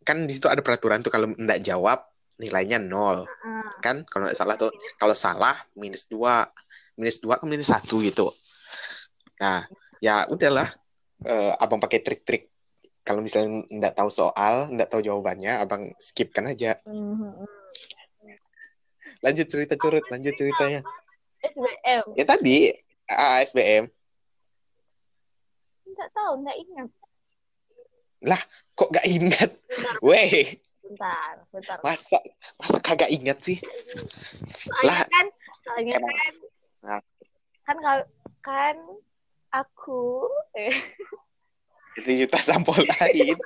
kan 0.05 0.29
di 0.29 0.38
situ 0.38 0.45
ada 0.45 0.61
peraturan 0.61 1.01
tuh 1.01 1.09
kalau 1.09 1.33
tidak 1.33 1.65
jawab 1.65 2.05
nilainya 2.38 2.77
nol. 2.77 3.25
Uh, 3.25 3.65
kan 3.81 4.05
kalau 4.05 4.29
nggak 4.29 4.38
salah 4.38 4.53
tuh 4.53 4.69
kalau 5.01 5.17
salah 5.17 5.57
minus 5.73 6.05
dua 6.05 6.45
minus 6.93 7.17
dua 7.17 7.41
ke 7.41 7.49
minus 7.49 7.73
satu 7.73 8.05
gitu. 8.05 8.29
Nah 9.41 9.65
ya 9.97 10.29
udahlah 10.29 10.69
uh, 11.25 11.57
abang 11.57 11.81
pakai 11.81 12.05
trik-trik. 12.05 12.53
Kalau 13.01 13.25
misalnya 13.25 13.65
nggak 13.65 13.97
tahu 13.97 14.13
soal 14.13 14.69
nggak 14.69 14.93
tahu 14.93 15.01
jawabannya 15.01 15.57
abang 15.57 15.89
skipkan 15.97 16.45
aja. 16.45 16.77
Uh, 16.85 17.49
lanjut 19.19 19.47
cerita 19.49 19.75
curut 19.75 20.05
lanjut 20.07 20.31
ceritanya 20.38 20.85
SBM 21.43 22.05
ya 22.19 22.25
tadi 22.27 22.74
ASBM? 23.10 23.89
Enggak 25.89 26.10
tahu, 26.13 26.31
enggak 26.46 26.58
ingat. 26.62 26.89
Lah, 28.19 28.41
kok 28.75 28.91
gak 28.91 29.08
ingat? 29.08 29.50
Weh. 30.05 30.60
Bentar, 30.84 31.43
bentar. 31.53 31.77
Masa 31.86 32.19
masa 32.60 32.77
kagak 32.84 33.12
ingat 33.13 33.39
sih? 33.39 33.58
Soalnya 34.67 34.86
lah, 34.86 35.00
kan, 35.08 35.27
soalnya 35.63 35.93
emang. 35.98 36.15
kan. 36.15 36.34
Nah. 36.84 37.01
Kan 37.63 37.77
kalau 37.79 38.03
kan 38.43 38.75
aku 39.53 40.27
eh. 40.58 40.75
Itu 42.00 42.25
sampul 42.43 42.79
lain. 42.79 43.38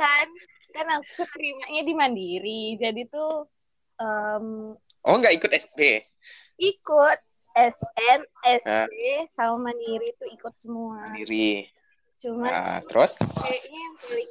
kan 0.00 0.26
kan 0.74 0.86
aku 0.98 1.22
terimanya 1.34 1.82
di 1.82 1.94
Mandiri. 1.94 2.62
Jadi 2.78 3.02
tuh 3.10 3.46
um, 4.00 4.74
Oh, 5.06 5.14
nggak 5.18 5.34
ikut 5.38 5.50
SD? 5.54 6.02
Ikut. 6.58 7.18
SN, 7.58 8.20
SD, 8.46 8.70
nah. 8.70 9.26
sama 9.34 9.70
Mandiri 9.70 10.14
itu 10.14 10.24
ikut 10.30 10.54
semua. 10.54 11.10
Mandiri. 11.10 11.66
Cuman 12.22 12.50
nah, 12.50 12.78
terus? 12.86 13.18
Kayaknya 13.18 13.78
yang 13.82 13.96
paling 13.98 14.30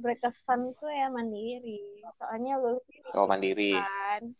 berkesan 0.00 0.60
tuh 0.80 0.88
ya 0.88 1.12
Mandiri. 1.12 1.84
Soalnya 2.16 2.56
lu 2.56 2.80
Oh, 3.12 3.28
Mandiri. 3.28 3.76
Kan. 3.76 4.32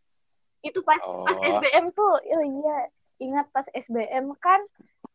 Itu 0.65 0.81
pas 0.81 1.01
oh. 1.05 1.29
pas 1.29 1.37
SBM 1.37 1.93
tuh, 1.93 2.17
oh 2.17 2.45
iya, 2.45 2.79
ingat 3.21 3.53
pas 3.53 3.69
SBM 3.77 4.33
kan 4.41 4.65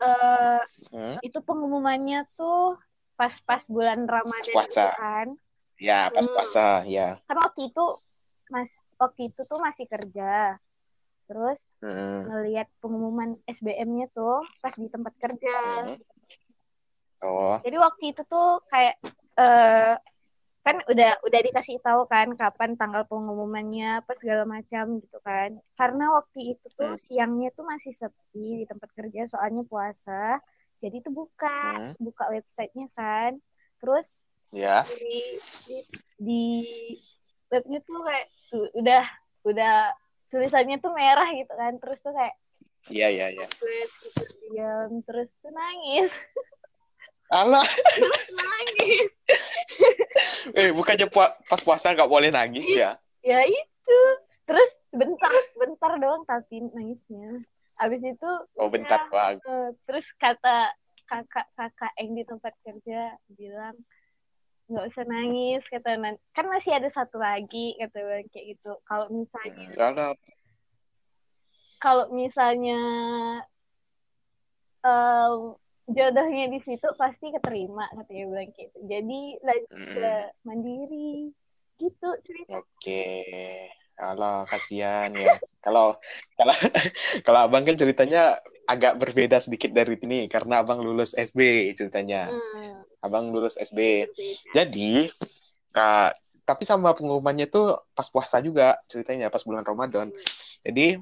uh, 0.02 0.62
hmm? 0.94 1.18
itu 1.26 1.38
pengumumannya 1.42 2.26
tuh 2.38 2.78
pas-pas 3.18 3.62
bulan 3.70 4.06
Ramadan 4.06 4.54
puasa. 4.54 4.94
kan. 4.98 5.28
Ya, 5.82 6.14
pas 6.14 6.26
hmm. 6.26 6.34
puasa, 6.38 6.86
ya. 6.86 7.18
Karena 7.26 7.42
waktu 7.50 7.74
itu 7.74 7.86
Mas 8.52 8.84
waktu 9.00 9.32
itu 9.32 9.48
tuh 9.48 9.58
masih 9.64 9.88
kerja 9.88 10.60
terus 11.32 11.72
hmm. 11.80 12.28
ngelihat 12.28 12.68
pengumuman 12.84 13.40
SBM-nya 13.48 14.12
tuh 14.12 14.44
pas 14.60 14.76
di 14.76 14.92
tempat 14.92 15.16
kerja 15.16 15.58
hmm. 15.88 15.98
oh 17.24 17.56
jadi 17.64 17.78
waktu 17.80 18.12
itu 18.12 18.22
tuh 18.28 18.60
kayak 18.68 19.00
uh, 19.40 19.96
kan 20.62 20.78
udah 20.86 21.18
udah 21.26 21.40
dikasih 21.42 21.82
tahu 21.82 22.06
kan 22.06 22.36
kapan 22.38 22.78
tanggal 22.78 23.08
pengumumannya 23.10 24.04
apa 24.04 24.14
segala 24.14 24.46
macam 24.46 25.02
gitu 25.02 25.18
kan 25.24 25.58
karena 25.74 26.14
waktu 26.14 26.54
itu 26.54 26.68
tuh 26.76 26.94
hmm. 26.94 27.02
siangnya 27.02 27.50
tuh 27.56 27.66
masih 27.66 27.96
sepi 27.96 28.62
di 28.62 28.66
tempat 28.70 28.92
kerja 28.94 29.26
soalnya 29.26 29.66
puasa 29.66 30.38
jadi 30.84 31.02
tuh 31.02 31.16
buka 31.16 31.96
hmm. 31.96 32.04
buka 32.04 32.30
websitenya 32.30 32.92
kan 32.94 33.42
terus 33.82 34.28
ya 34.54 34.86
di, 34.86 35.40
di, 35.66 35.78
di 36.20 36.46
webnya 37.52 37.80
tuh 37.84 38.00
kayak 38.08 38.28
udah 38.80 39.04
udah 39.44 39.76
tulisannya 40.32 40.80
tuh 40.80 40.92
merah 40.96 41.28
gitu 41.36 41.52
kan 41.52 41.76
terus 41.78 42.00
tuh 42.00 42.16
kayak 42.16 42.36
iya 42.90 43.12
iya 43.12 43.28
iya. 43.30 43.48
Diam 44.52 45.06
terus 45.06 45.30
tuh 45.44 45.52
nangis. 45.54 46.16
Allah 47.40 47.64
terus 47.96 48.26
nangis. 48.36 49.12
Eh 50.58 50.74
bukannya 50.76 51.08
pu 51.08 51.22
pas 51.22 51.62
puasa 51.62 51.94
nggak 51.94 52.10
boleh 52.10 52.34
nangis 52.34 52.66
ya? 52.72 52.98
Ya 53.22 53.46
itu. 53.46 53.62
Gitu 53.82 54.00
terus 54.42 54.72
bentar 54.92 55.32
bentar 55.56 55.92
doang 56.02 56.24
tapi 56.28 56.60
nangisnya. 56.60 57.30
Abis 57.80 58.02
itu 58.04 58.32
oh 58.60 58.68
bentar 58.68 59.08
ya, 59.08 59.12
bang 59.12 59.36
terus 59.88 60.06
kata 60.20 60.76
kakak 61.08 61.48
kakak 61.56 61.92
yang 62.00 62.16
di 62.16 62.24
tempat 62.28 62.54
kerja 62.64 63.16
bilang 63.32 63.76
nggak 64.72 64.88
usah 64.88 65.04
nangis 65.04 65.64
kata 65.68 66.00
kan 66.32 66.46
masih 66.48 66.72
ada 66.72 66.88
satu 66.88 67.20
lagi 67.20 67.76
kata 67.76 67.98
bang 68.00 68.28
kayak 68.32 68.56
gitu. 68.56 68.72
Kalau 68.88 69.08
misalnya 69.12 69.68
hmm, 69.68 70.16
kalau 71.82 72.06
misalnya 72.16 72.80
um, 74.86 75.60
jodohnya 75.92 76.46
di 76.48 76.60
situ 76.64 76.88
pasti 76.96 77.36
keterima 77.36 77.90
katanya 77.92 78.24
bilang 78.32 78.50
gitu. 78.56 78.78
Jadi 78.88 79.22
lanjut 79.44 79.72
hmm. 79.76 79.92
ke 79.98 80.12
mandiri 80.48 81.14
gitu 81.82 82.10
cerita 82.24 82.62
oke. 82.62 82.70
Okay. 82.80 83.68
kalau 83.98 84.48
kasihan 84.50 85.12
ya. 85.14 85.36
Kalau 85.62 85.94
kalau 86.34 86.56
kalau 87.26 87.40
abang 87.46 87.62
kan 87.62 87.78
ceritanya 87.78 88.42
agak 88.66 88.98
berbeda 88.98 89.38
sedikit 89.38 89.70
dari 89.76 89.94
ini 90.02 90.26
karena 90.26 90.66
abang 90.66 90.82
lulus 90.82 91.14
SB 91.14 91.70
ceritanya. 91.78 92.34
Hmm. 92.34 92.81
Abang 93.02 93.34
lulus 93.34 93.58
SB 93.58 94.10
jadi 94.54 95.10
uh, 95.78 96.10
tapi 96.46 96.64
sama 96.66 96.94
pengumumannya 96.94 97.50
tuh 97.50 97.82
pas 97.94 98.08
puasa 98.10 98.42
juga 98.42 98.78
ceritanya 98.90 99.30
pas 99.34 99.42
bulan 99.46 99.66
Ramadan 99.66 100.10
hmm. 100.10 100.66
jadi 100.66 101.02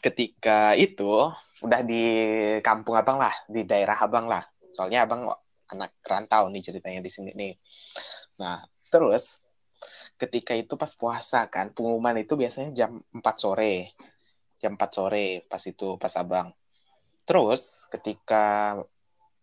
ketika 0.00 0.72
itu 0.74 1.28
udah 1.60 1.80
di 1.84 2.04
kampung 2.64 2.96
abang 2.96 3.20
lah, 3.20 3.32
di 3.46 3.68
daerah 3.68 4.00
abang 4.00 4.26
lah. 4.26 4.40
Soalnya 4.72 5.04
abang 5.04 5.28
anak 5.70 6.00
rantau 6.02 6.48
nih 6.48 6.64
ceritanya 6.64 7.04
di 7.04 7.10
sini 7.12 7.30
nih. 7.36 7.54
Nah, 8.40 8.64
terus 8.88 9.38
ketika 10.16 10.56
itu 10.56 10.74
pas 10.80 10.92
puasa 10.96 11.46
kan, 11.52 11.70
pengumuman 11.76 12.16
itu 12.16 12.34
biasanya 12.34 12.72
jam 12.72 13.04
4 13.12 13.22
sore. 13.36 13.92
Jam 14.60 14.76
4 14.76 14.88
sore 14.92 15.44
pas 15.46 15.62
itu, 15.68 16.00
pas 16.00 16.12
abang. 16.16 16.48
Terus 17.28 17.86
ketika 17.92 18.76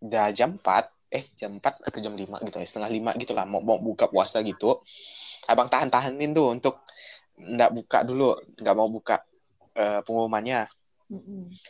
udah 0.01 0.27
jam 0.33 0.57
4, 0.57 0.89
eh 1.07 1.25
jam 1.39 1.55
4 1.57 1.87
atau 1.87 1.99
jam 2.03 2.13
5 2.13 2.43
gitu 2.47 2.57
ya, 2.59 2.67
setengah 2.67 2.91
5 2.91 3.21
gitu 3.21 3.31
lah, 3.31 3.45
mau, 3.47 3.63
mau 3.63 3.79
buka 3.79 4.11
puasa 4.11 4.43
gitu. 4.43 4.83
Abang 5.47 5.71
tahan-tahanin 5.71 6.35
tuh 6.35 6.51
untuk 6.51 6.83
nggak 7.37 7.71
buka 7.71 8.03
dulu, 8.03 8.35
nggak 8.59 8.75
mau 8.75 8.89
buka 8.91 9.23
uh, 9.77 10.03
pengumumannya. 10.03 10.67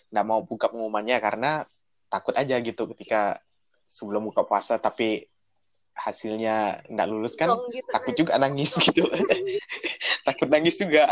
Nggak 0.10 0.26
mau 0.26 0.42
buka 0.42 0.74
pengumumannya 0.74 1.18
karena 1.22 1.52
takut 2.10 2.34
aja 2.34 2.58
gitu 2.64 2.88
ketika 2.96 3.38
sebelum 3.86 4.26
buka 4.32 4.44
puasa 4.48 4.80
tapi 4.82 5.28
hasilnya 5.98 6.86
nggak 6.94 7.08
lulus 7.10 7.34
kan 7.34 7.50
gitu, 7.74 7.90
takut 7.90 8.14
kan. 8.14 8.20
juga 8.22 8.34
nangis 8.38 8.72
gitu. 8.78 9.06
Takut 10.28 10.52
nangis 10.52 10.76
juga 10.78 11.08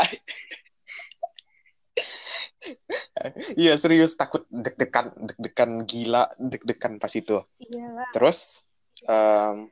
Iya 3.62 3.74
serius 3.80 4.14
takut 4.14 4.44
deg-degan 4.48 5.12
deg-degan 5.16 5.70
gila 5.88 6.30
deg-degan 6.38 6.98
pas 7.00 7.12
itu. 7.14 7.40
Iyalah. 7.60 8.10
Terus 8.12 8.66
um, 9.06 9.70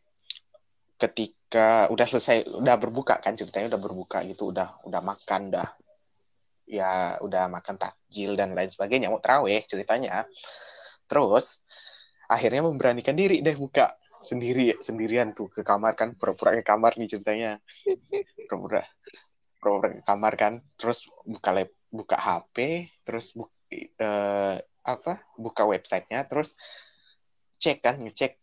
ketika 0.99 1.91
udah 1.91 2.07
selesai 2.07 2.49
udah 2.51 2.77
berbuka 2.79 3.21
kan 3.21 3.35
ceritanya 3.37 3.75
udah 3.75 3.81
berbuka 3.83 4.19
gitu 4.27 4.51
udah 4.55 4.81
udah 4.87 5.01
makan 5.03 5.53
dah 5.53 5.69
ya 6.65 7.21
udah 7.21 7.53
makan 7.53 7.77
takjil 7.77 8.35
dan 8.39 8.57
lain 8.57 8.73
sebagainya 8.73 9.13
mau 9.13 9.21
teraweh 9.21 9.61
ceritanya 9.69 10.25
terus 11.05 11.61
akhirnya 12.25 12.65
memberanikan 12.65 13.13
diri 13.13 13.45
deh 13.45 13.53
buka 13.53 13.93
sendiri 14.25 14.81
sendirian 14.81 15.37
tuh 15.37 15.53
ke 15.53 15.61
kamar 15.61 15.93
kan 15.93 16.17
pura-pura 16.17 16.57
ke 16.57 16.64
kamar 16.64 16.97
nih 16.97 17.09
ceritanya 17.12 17.61
pura-pura 18.49 18.81
pura-pura 19.61 19.88
ke 19.93 20.03
kamar 20.09 20.33
kan 20.40 20.53
terus 20.81 21.05
buka 21.29 21.53
lab, 21.53 21.69
buka 21.94 22.18
HP 22.18 22.90
terus 23.07 23.38
bu, 23.38 23.46
uh, 24.02 24.59
apa 24.83 25.22
buka 25.38 25.62
websitenya 25.62 26.26
terus 26.26 26.59
cek 27.62 27.78
kan 27.87 28.02
ngecek 28.02 28.35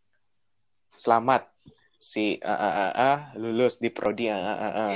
selamat 0.96 1.52
si 2.00 2.40
uh, 2.40 2.50
uh, 2.50 2.74
uh, 2.88 2.94
uh, 2.96 3.20
lulus 3.36 3.84
di 3.84 3.92
prodi 3.92 4.32
uh, 4.32 4.40
uh, 4.40 4.96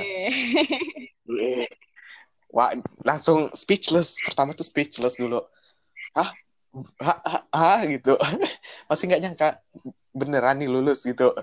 Wah, 2.56 2.72
langsung 3.04 3.52
speechless. 3.52 4.16
Pertama 4.22 4.56
tuh 4.56 4.64
speechless 4.64 5.20
dulu. 5.20 5.44
Hah? 6.16 6.32
Hah? 7.04 7.18
Hah? 7.20 7.42
hah? 7.52 7.80
gitu. 7.84 8.16
Masih 8.88 9.12
nggak 9.12 9.22
nyangka 9.22 9.48
beneran 10.16 10.56
nih 10.56 10.70
lulus 10.72 11.04
gitu. 11.04 11.36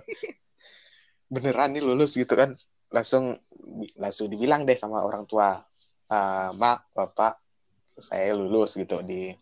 Beneran 1.33 1.77
nih 1.77 1.85
lulus 1.85 2.17
gitu 2.17 2.33
kan. 2.33 2.57
Langsung 2.89 3.37
langsung 3.93 4.25
dibilang 4.25 4.65
deh 4.65 4.73
sama 4.73 5.05
orang 5.05 5.29
tua. 5.29 5.61
Uh, 6.13 6.53
Mak, 6.53 6.93
Bapak, 6.93 7.41
saya 7.97 8.37
lulus 8.37 8.77
gitu 8.77 9.01
di 9.01 9.33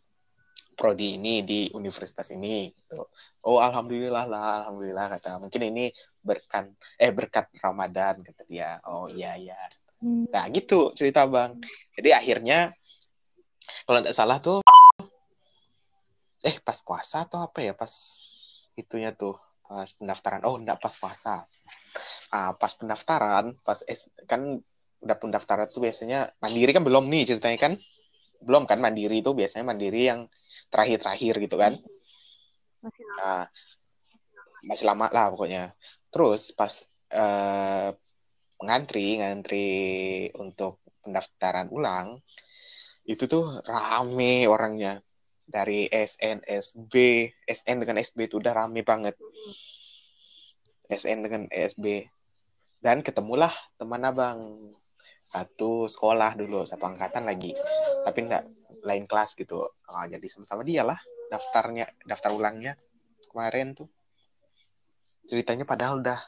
prodi 0.72 1.20
ini 1.20 1.44
di 1.44 1.68
universitas 1.76 2.32
ini 2.32 2.72
gitu. 2.72 3.06
Oh 3.46 3.60
alhamdulillah 3.60 4.26
lah 4.26 4.64
alhamdulillah 4.64 5.20
kata 5.20 5.38
mungkin 5.38 5.62
ini 5.68 5.92
berkan 6.24 6.72
eh 6.96 7.12
berkat 7.12 7.52
Ramadan 7.60 8.24
kata 8.24 8.42
dia. 8.48 8.80
Oh 8.88 9.12
iya 9.12 9.36
iya 9.36 9.60
Nah 10.02 10.50
gitu 10.50 10.90
cerita 10.98 11.30
bang. 11.30 11.62
Jadi 11.94 12.10
akhirnya 12.16 12.74
kalau 13.86 14.02
tidak 14.02 14.16
salah 14.18 14.38
tuh 14.42 14.66
eh 16.42 16.58
pas 16.66 16.80
puasa 16.82 17.30
atau 17.30 17.46
apa 17.46 17.62
ya 17.62 17.78
pas 17.78 17.94
itunya 18.74 19.14
tuh 19.14 19.38
pas 19.62 19.86
pendaftaran. 19.94 20.42
Oh 20.50 20.58
enggak 20.58 20.82
pas 20.82 20.96
puasa. 20.98 21.46
Ah, 22.34 22.58
pas 22.58 22.74
pendaftaran 22.74 23.54
pas 23.62 23.78
kan 24.26 24.58
udah 25.02 25.18
pendaftaran 25.18 25.68
tuh 25.70 25.82
biasanya 25.82 26.30
mandiri 26.38 26.72
kan 26.72 26.86
belum 26.86 27.10
nih 27.10 27.34
ceritanya 27.34 27.58
kan 27.58 27.74
belum 28.42 28.66
kan 28.66 28.82
mandiri 28.82 29.22
itu 29.22 29.34
biasanya 29.34 29.66
mandiri 29.66 30.10
yang 30.10 30.26
terakhir-terakhir 30.74 31.36
gitu 31.46 31.58
kan. 31.62 31.78
Masih 32.82 33.06
lama. 33.06 33.22
Nah, 33.22 33.46
masih 34.66 34.86
lama 34.90 35.08
lah 35.14 35.26
pokoknya. 35.30 35.64
Terus 36.10 36.54
pas 36.58 36.74
uh, 37.14 37.94
ngantri 38.62 39.22
ngantri 39.22 39.70
untuk 40.38 40.82
pendaftaran 41.02 41.70
ulang 41.74 42.22
itu 43.10 43.26
tuh 43.26 43.62
rame 43.66 44.46
orangnya 44.46 45.02
dari 45.50 45.90
SN 45.90 46.46
SB 46.46 46.94
SN 47.50 47.78
dengan 47.82 47.98
SB 47.98 48.30
itu 48.30 48.38
udah 48.38 48.54
rame 48.54 48.86
banget 48.86 49.18
SN 50.86 51.26
dengan 51.26 51.44
SB 51.50 52.06
dan 52.86 53.02
ketemulah 53.02 53.52
teman 53.82 54.06
abang 54.06 54.40
satu 55.32 55.88
sekolah 55.88 56.36
dulu 56.36 56.68
satu 56.68 56.92
angkatan 56.92 57.24
lagi. 57.24 57.56
Tapi 58.04 58.20
enggak 58.28 58.44
lain 58.84 59.08
kelas 59.08 59.40
gitu. 59.40 59.64
Oh, 59.64 60.06
jadi 60.12 60.28
sama-sama 60.28 60.68
dia 60.68 60.84
lah 60.84 61.00
daftarnya 61.32 61.88
daftar 62.04 62.36
ulangnya 62.36 62.76
kemarin 63.32 63.72
tuh. 63.72 63.88
Ceritanya 65.24 65.64
padahal 65.64 66.04
udah 66.04 66.20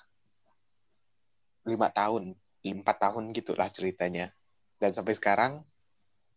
lima 1.68 1.92
tahun 1.92 2.32
empat 2.64 2.98
tahun 3.04 3.36
gitulah 3.36 3.68
ceritanya. 3.68 4.32
Dan 4.80 4.96
sampai 4.96 5.12
sekarang 5.20 5.52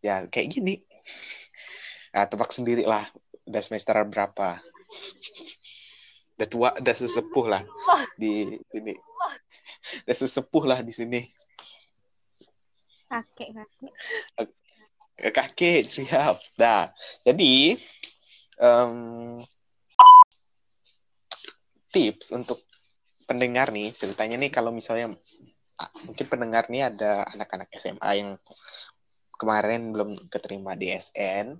ya 0.02 0.26
kayak 0.26 0.50
gini. 0.50 0.82
Nah, 2.10 2.26
tebak 2.26 2.50
sendiri 2.50 2.82
lah 2.82 3.06
udah 3.46 3.62
semester 3.62 3.94
berapa. 4.10 4.58
Udah 6.34 6.48
tua 6.50 6.74
udah 6.74 6.94
sesepuh 6.98 7.46
lah 7.46 7.62
di 8.18 8.58
sini. 8.74 8.94
Udah 10.02 10.16
sesepuh 10.18 10.64
lah 10.66 10.82
di 10.82 10.90
sini 10.90 11.22
kakek 13.06 13.48
kakek. 13.54 13.92
Kakek 15.32 15.82
siap. 15.88 16.36
Nah 16.60 16.92
jadi 17.24 17.78
um, 18.60 19.40
tips 21.92 22.34
untuk 22.36 22.60
pendengar 23.26 23.72
nih 23.74 23.90
ceritanya 23.90 24.38
nih 24.38 24.52
kalau 24.52 24.70
misalnya 24.70 25.16
mungkin 26.06 26.26
pendengar 26.30 26.68
nih 26.72 26.88
ada 26.88 27.26
anak-anak 27.34 27.68
SMA 27.76 28.10
yang 28.16 28.30
kemarin 29.36 29.92
belum 29.92 30.16
keterima 30.32 30.72
di 30.78 30.88
SN 30.94 31.58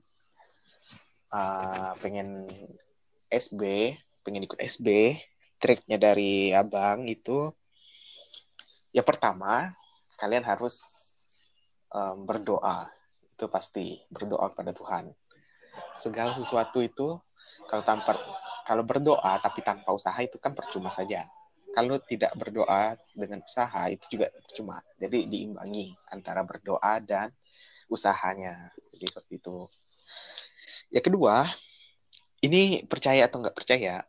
uh, 1.33 1.93
pengen 2.01 2.49
SB 3.29 3.93
pengen 4.25 4.47
ikut 4.47 4.57
SB 4.57 5.19
triknya 5.61 6.01
dari 6.01 6.55
abang 6.57 7.05
itu 7.05 7.53
ya 8.95 9.05
pertama 9.05 9.77
kalian 10.17 10.45
harus 10.47 11.06
um, 11.93 12.27
berdoa 12.27 12.89
itu 13.37 13.47
pasti 13.53 14.01
berdoa 14.09 14.51
kepada 14.55 14.73
Tuhan 14.73 15.13
segala 15.93 16.33
sesuatu 16.33 16.81
itu 16.81 17.21
kalau 17.69 17.85
tanpa 17.85 18.17
kalau 18.65 18.83
berdoa 18.83 19.39
tapi 19.39 19.61
tanpa 19.61 19.93
usaha 19.93 20.17
itu 20.25 20.41
kan 20.41 20.57
percuma 20.57 20.89
saja 20.89 21.29
kalau 21.77 22.01
tidak 22.01 22.33
berdoa 22.33 22.97
dengan 23.13 23.45
usaha 23.45 23.85
itu 23.93 24.17
juga 24.17 24.33
percuma. 24.33 24.81
Jadi 24.97 25.29
diimbangi 25.29 25.93
antara 26.09 26.41
berdoa 26.41 26.97
dan 27.05 27.29
usahanya. 27.93 28.73
Jadi 28.97 29.05
seperti 29.13 29.37
itu. 29.37 29.69
Ya 30.89 31.05
kedua, 31.05 31.45
ini 32.41 32.81
percaya 32.89 33.29
atau 33.29 33.45
nggak 33.45 33.53
percaya, 33.53 34.01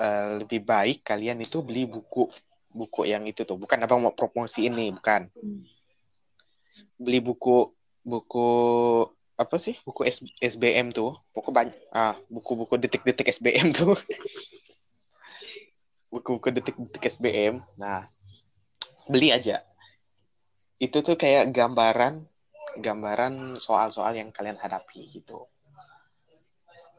uh, 0.00 0.40
lebih 0.40 0.64
baik 0.64 1.04
kalian 1.04 1.44
itu 1.44 1.60
beli 1.60 1.84
buku 1.84 2.24
buku 2.72 3.04
yang 3.04 3.28
itu 3.28 3.44
tuh. 3.44 3.60
Bukan 3.60 3.84
abang 3.84 4.00
mau 4.00 4.16
promosi 4.16 4.72
ini, 4.72 4.88
bukan. 4.88 5.28
Beli 6.98 7.22
buku 7.22 7.72
buku 8.02 8.48
apa 9.38 9.56
sih? 9.56 9.78
Buku 9.86 10.02
S, 10.02 10.26
SBM 10.42 10.90
tuh. 10.90 11.14
Buku 11.30 11.54
banyak. 11.54 11.76
Ah 11.94 12.18
buku-buku 12.26 12.74
detik-detik 12.74 13.30
SBM 13.30 13.70
tuh. 13.70 13.94
Buku-buku 16.12 16.48
detik-detik 16.50 17.04
SBM 17.06 17.62
nah 17.78 18.10
beli 19.06 19.30
aja. 19.30 19.62
Itu 20.82 21.04
tuh 21.06 21.14
kayak 21.14 21.54
gambaran 21.54 22.26
gambaran 22.78 23.58
soal-soal 23.58 24.14
yang 24.14 24.30
kalian 24.34 24.58
hadapi 24.58 25.06
gitu. 25.10 25.46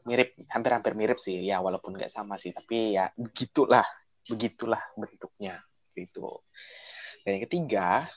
Mirip 0.08 0.36
hampir-hampir 0.48 0.96
mirip 0.96 1.20
sih. 1.20 1.44
Ya 1.44 1.60
walaupun 1.60 2.00
nggak 2.00 2.12
sama 2.12 2.40
sih 2.40 2.56
tapi 2.56 2.96
ya 2.96 3.12
begitulah. 3.20 3.86
Begitulah 4.30 4.82
bentuknya 4.96 5.60
gitu. 5.98 6.40
Dan 7.24 7.40
yang 7.40 7.44
ketiga 7.50 8.08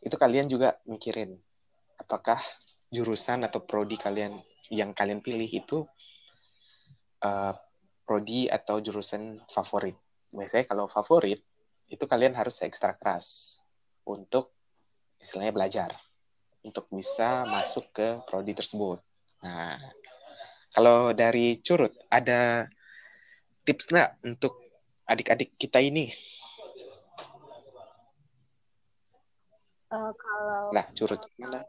itu 0.00 0.16
kalian 0.16 0.48
juga 0.48 0.80
mikirin 0.88 1.36
apakah 2.00 2.40
jurusan 2.88 3.44
atau 3.44 3.62
prodi 3.62 4.00
kalian 4.00 4.40
yang 4.72 4.96
kalian 4.96 5.20
pilih 5.20 5.46
itu 5.46 5.84
uh, 7.22 7.52
prodi 8.04 8.48
atau 8.48 8.80
jurusan 8.80 9.44
favorit 9.52 9.94
biasanya 10.32 10.64
kalau 10.66 10.86
favorit 10.88 11.42
itu 11.90 12.04
kalian 12.06 12.38
harus 12.38 12.58
ekstra 12.62 12.94
keras 12.94 13.58
untuk 14.06 14.54
istilahnya 15.18 15.52
belajar 15.52 15.90
untuk 16.64 16.86
bisa 16.92 17.48
masuk 17.48 17.88
ke 17.92 18.20
prodi 18.28 18.52
tersebut. 18.52 19.00
Nah, 19.44 19.80
kalau 20.70 21.10
dari 21.16 21.58
Curut 21.64 21.92
ada 22.12 22.68
tips 23.64 23.90
nggak 23.90 24.10
untuk 24.24 24.60
adik-adik 25.08 25.56
kita 25.56 25.80
ini? 25.80 26.12
Uh, 29.90 30.14
kalau 30.14 30.70
lah 30.70 30.86
Curut 30.94 31.18
gimana? 31.34 31.66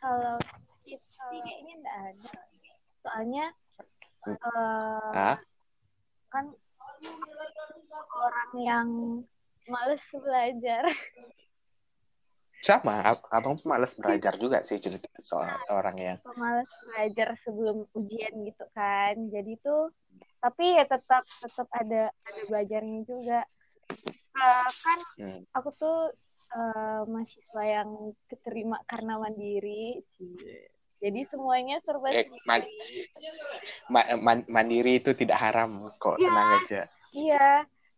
Kalau 0.00 0.40
tips 0.88 1.20
sih 1.20 1.40
kayaknya 1.44 1.74
nggak 1.84 1.96
ada. 2.16 2.30
Soalnya 3.04 3.44
uh, 4.24 5.36
kan 6.32 6.44
orang 8.16 8.50
yang 8.56 8.88
males 9.68 10.04
belajar. 10.16 10.88
Sama, 12.64 13.04
ab 13.04 13.20
abang 13.30 13.60
pun 13.60 13.68
males 13.68 13.92
belajar 14.00 14.40
juga 14.40 14.64
sih 14.64 14.80
cerita 14.80 15.06
soal 15.20 15.60
orang 15.68 15.96
yang 16.00 16.18
males 16.40 16.72
belajar 16.88 17.36
sebelum 17.36 17.84
ujian 17.92 18.32
gitu 18.48 18.64
kan. 18.72 19.12
Jadi 19.28 19.60
tuh, 19.60 19.92
tapi 20.40 20.80
ya 20.80 20.88
tetap 20.88 21.28
tetap 21.44 21.68
ada 21.76 22.08
ada 22.24 22.40
belajarnya 22.48 23.04
juga. 23.04 23.44
Uh, 24.36 24.68
kan 24.72 24.98
hmm. 25.20 25.40
aku 25.52 25.68
tuh 25.76 26.12
uh, 26.54 27.02
mahasiswa 27.08 27.62
yang 27.64 28.14
keterima 28.30 28.78
karena 28.86 29.18
mandiri. 29.18 30.02
Cie 30.12 30.76
jadi 30.96 31.20
semuanya 31.28 31.76
serba 31.84 32.08
eh, 32.08 32.24
man, 32.48 32.64
ma, 33.92 34.00
man, 34.16 34.38
mandiri 34.48 34.96
itu 34.96 35.12
tidak 35.12 35.36
haram 35.36 35.92
kok, 36.00 36.16
ya, 36.16 36.32
tenang 36.32 36.50
aja. 36.64 36.82
Iya, 37.12 37.48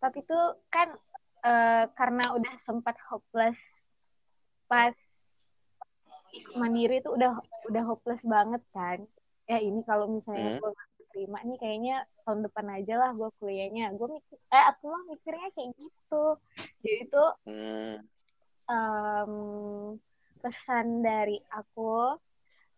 tapi 0.03 0.27
itu 0.27 0.41
kan 0.67 0.99
uh, 1.47 1.85
karena 1.95 2.35
udah 2.35 2.55
sempat 2.67 2.99
hopeless 3.07 3.59
pas 4.67 4.95
mandiri 6.59 7.01
itu 7.01 7.09
udah 7.09 7.39
udah 7.71 7.83
hopeless 7.87 8.27
banget 8.27 8.63
kan. 8.75 8.99
Ya 9.47 9.63
ini 9.63 9.81
kalau 9.87 10.11
misalnya 10.11 10.59
hmm. 10.59 10.61
gue 10.61 10.71
terima 11.15 11.41
nih 11.47 11.57
kayaknya 11.57 11.97
tahun 12.27 12.45
depan 12.51 12.67
aja 12.83 12.95
lah 12.99 13.11
gue 13.15 13.31
kuliahnya. 13.39 13.95
Gue 13.95 14.21
mikir, 14.21 14.37
eh 14.53 14.65
aku 14.75 14.91
mah 14.91 15.03
mikirnya 15.07 15.49
kayak 15.55 15.71
gitu. 15.79 16.25
Jadi 16.83 16.99
itu 17.09 17.25
hmm. 17.47 17.95
Um, 18.69 19.97
pesan 20.39 21.03
dari 21.03 21.41
aku 21.51 22.15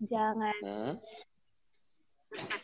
jangan 0.00 0.56
hmm? 0.64 0.94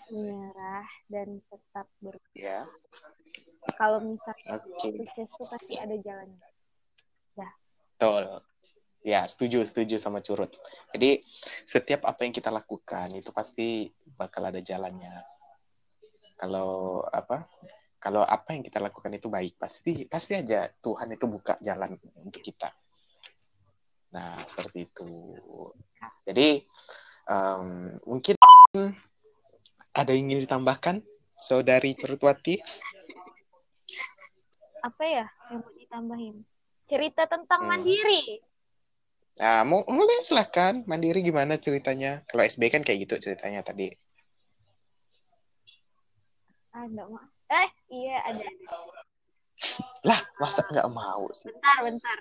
menyerah 0.08 0.88
dan 1.10 1.42
tetap 1.50 1.86
berjuang. 1.98 2.38
Ya. 2.38 2.64
Kalau 3.76 3.98
misalnya 4.00 4.62
okay. 4.62 4.94
sukses 4.94 5.28
itu 5.28 5.44
pasti 5.44 5.74
ada 5.76 5.96
jalannya. 5.98 6.48
Ya. 7.34 7.50
Betul. 7.98 8.24
Ya, 9.06 9.22
setuju, 9.30 9.62
setuju 9.62 10.02
sama 10.02 10.18
Curut. 10.18 10.50
Jadi, 10.90 11.22
setiap 11.62 12.10
apa 12.10 12.26
yang 12.26 12.34
kita 12.34 12.50
lakukan 12.50 13.06
itu 13.14 13.30
pasti 13.30 13.86
bakal 14.18 14.50
ada 14.50 14.58
jalannya. 14.58 15.22
Kalau 16.34 17.02
apa? 17.06 17.46
Kalau 18.02 18.26
apa 18.26 18.54
yang 18.54 18.66
kita 18.66 18.82
lakukan 18.82 19.14
itu 19.14 19.30
baik, 19.30 19.58
pasti 19.62 20.10
pasti 20.10 20.34
aja 20.34 20.66
Tuhan 20.68 21.14
itu 21.14 21.26
buka 21.30 21.54
jalan 21.62 21.94
untuk 22.18 22.42
kita. 22.42 22.70
Nah, 24.16 24.40
seperti 24.48 24.88
itu. 24.88 25.36
Jadi, 26.24 26.64
Um, 27.26 27.98
mungkin 28.06 28.38
ada 29.90 30.10
yang 30.14 30.30
ingin 30.30 30.46
ditambahkan, 30.46 31.02
saudari 31.42 31.98
Perutwati? 31.98 32.62
Apa 34.86 35.02
ya 35.02 35.26
yang 35.50 35.66
mau 35.66 35.74
ditambahin? 35.74 36.36
Cerita 36.86 37.26
tentang 37.26 37.66
hmm. 37.66 37.70
mandiri. 37.74 38.22
Nah, 39.42 39.66
mau 39.66 39.82
mulai 39.90 40.22
silahkan. 40.22 40.86
Mandiri 40.86 41.26
gimana 41.26 41.58
ceritanya? 41.58 42.22
Kalau 42.30 42.46
SB 42.46 42.70
kan 42.70 42.86
kayak 42.86 43.10
gitu 43.10 43.18
ceritanya 43.18 43.66
tadi. 43.66 43.90
Ada 46.70 47.10
mah. 47.10 47.26
Eh, 47.50 47.70
iya 47.90 48.22
ada. 48.22 48.46
Lah, 50.06 50.22
masa 50.38 50.62
nggak 50.62 50.88
mau 50.94 51.26
sih? 51.34 51.50
Bentar, 51.50 51.78
bentar. 51.82 52.18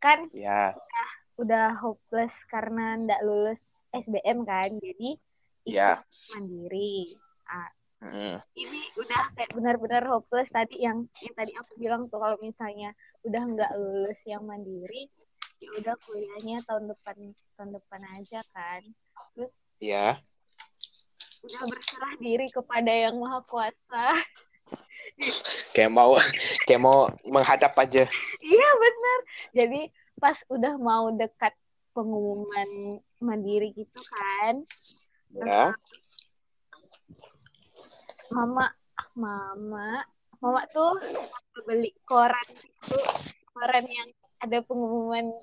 Kan? 0.00 0.32
Ya. 0.32 0.74
Udah, 0.74 1.08
udah 1.40 1.68
hopeless 1.80 2.36
karena 2.52 3.00
nggak 3.00 3.24
lulus 3.24 3.88
SBM 3.96 4.44
kan 4.44 4.76
jadi 4.76 5.16
yeah. 5.64 5.96
mandiri 6.36 7.16
ah, 7.48 7.72
mm. 8.04 8.36
ini 8.60 8.80
udah 9.00 9.22
kayak 9.32 9.50
benar-benar 9.56 10.04
hopeless 10.04 10.52
tadi 10.52 10.84
yang 10.84 11.08
yang 11.24 11.34
tadi 11.34 11.56
aku 11.56 11.80
bilang 11.80 12.12
tuh 12.12 12.20
kalau 12.20 12.36
misalnya 12.44 12.92
udah 13.24 13.42
nggak 13.56 13.72
lulus 13.80 14.20
yang 14.28 14.44
mandiri 14.44 15.08
ya 15.64 15.70
udah 15.80 15.96
kuliahnya 16.04 16.60
tahun 16.68 16.92
depan 16.92 17.16
tahun 17.56 17.70
depan 17.76 18.00
aja 18.20 18.40
kan 18.52 18.82
terus 19.32 19.52
ya 19.80 20.20
udah 21.40 21.62
berserah 21.72 22.14
diri 22.20 22.52
kepada 22.52 22.92
yang 22.92 23.16
maha 23.16 23.40
kuasa 23.48 24.04
kayak 25.76 25.92
mau 25.92 26.16
kayak 26.64 26.82
mau 26.82 27.06
menghadap 27.26 27.72
aja. 27.76 28.04
Iya 28.40 28.70
benar. 28.76 29.18
Jadi 29.54 29.80
pas 30.20 30.36
udah 30.52 30.76
mau 30.76 31.08
dekat 31.16 31.56
pengumuman 31.96 33.00
mandiri 33.18 33.74
gitu 33.74 34.00
kan 34.08 34.62
ya. 35.34 35.74
mama 38.30 38.70
mama 39.16 40.06
mama 40.38 40.60
tuh 40.70 40.96
beli 41.66 41.92
koran 42.06 42.48
itu 42.56 42.98
koran 43.52 43.84
yang 43.84 44.08
ada 44.40 44.64
pengumuman 44.64 45.34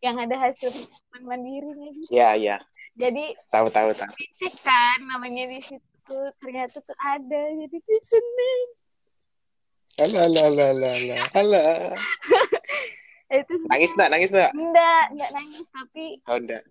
yang 0.00 0.16
ada 0.16 0.36
hasil 0.38 0.72
pengumuman 0.72 1.22
mandirinya 1.26 1.88
gitu. 1.92 2.08
Ya 2.12 2.32
ya. 2.38 2.56
Jadi 2.96 3.36
tahu 3.52 3.68
tahu 3.68 3.92
tahu. 3.92 4.08
kan 4.64 4.98
namanya 5.04 5.44
di 5.52 5.60
situ 5.60 6.18
ternyata 6.40 6.80
tuh 6.80 6.96
ada. 6.96 7.42
Jadi 7.52 7.76
tuh 7.84 8.00
seneng 8.00 8.60
Halo, 9.96 10.28
halo, 10.28 10.40
halo, 10.44 10.88
halo, 10.92 11.16
halo. 11.32 11.64
itu 13.32 13.52
nangis 13.72 13.96
enggak 13.96 14.10
nangis 14.12 14.28
enggak 14.28 14.52
enggak 14.52 15.04
enggak 15.08 15.30
nangis 15.32 15.66
tapi 15.72 16.20
oh 16.28 16.36
enggak 16.36 16.62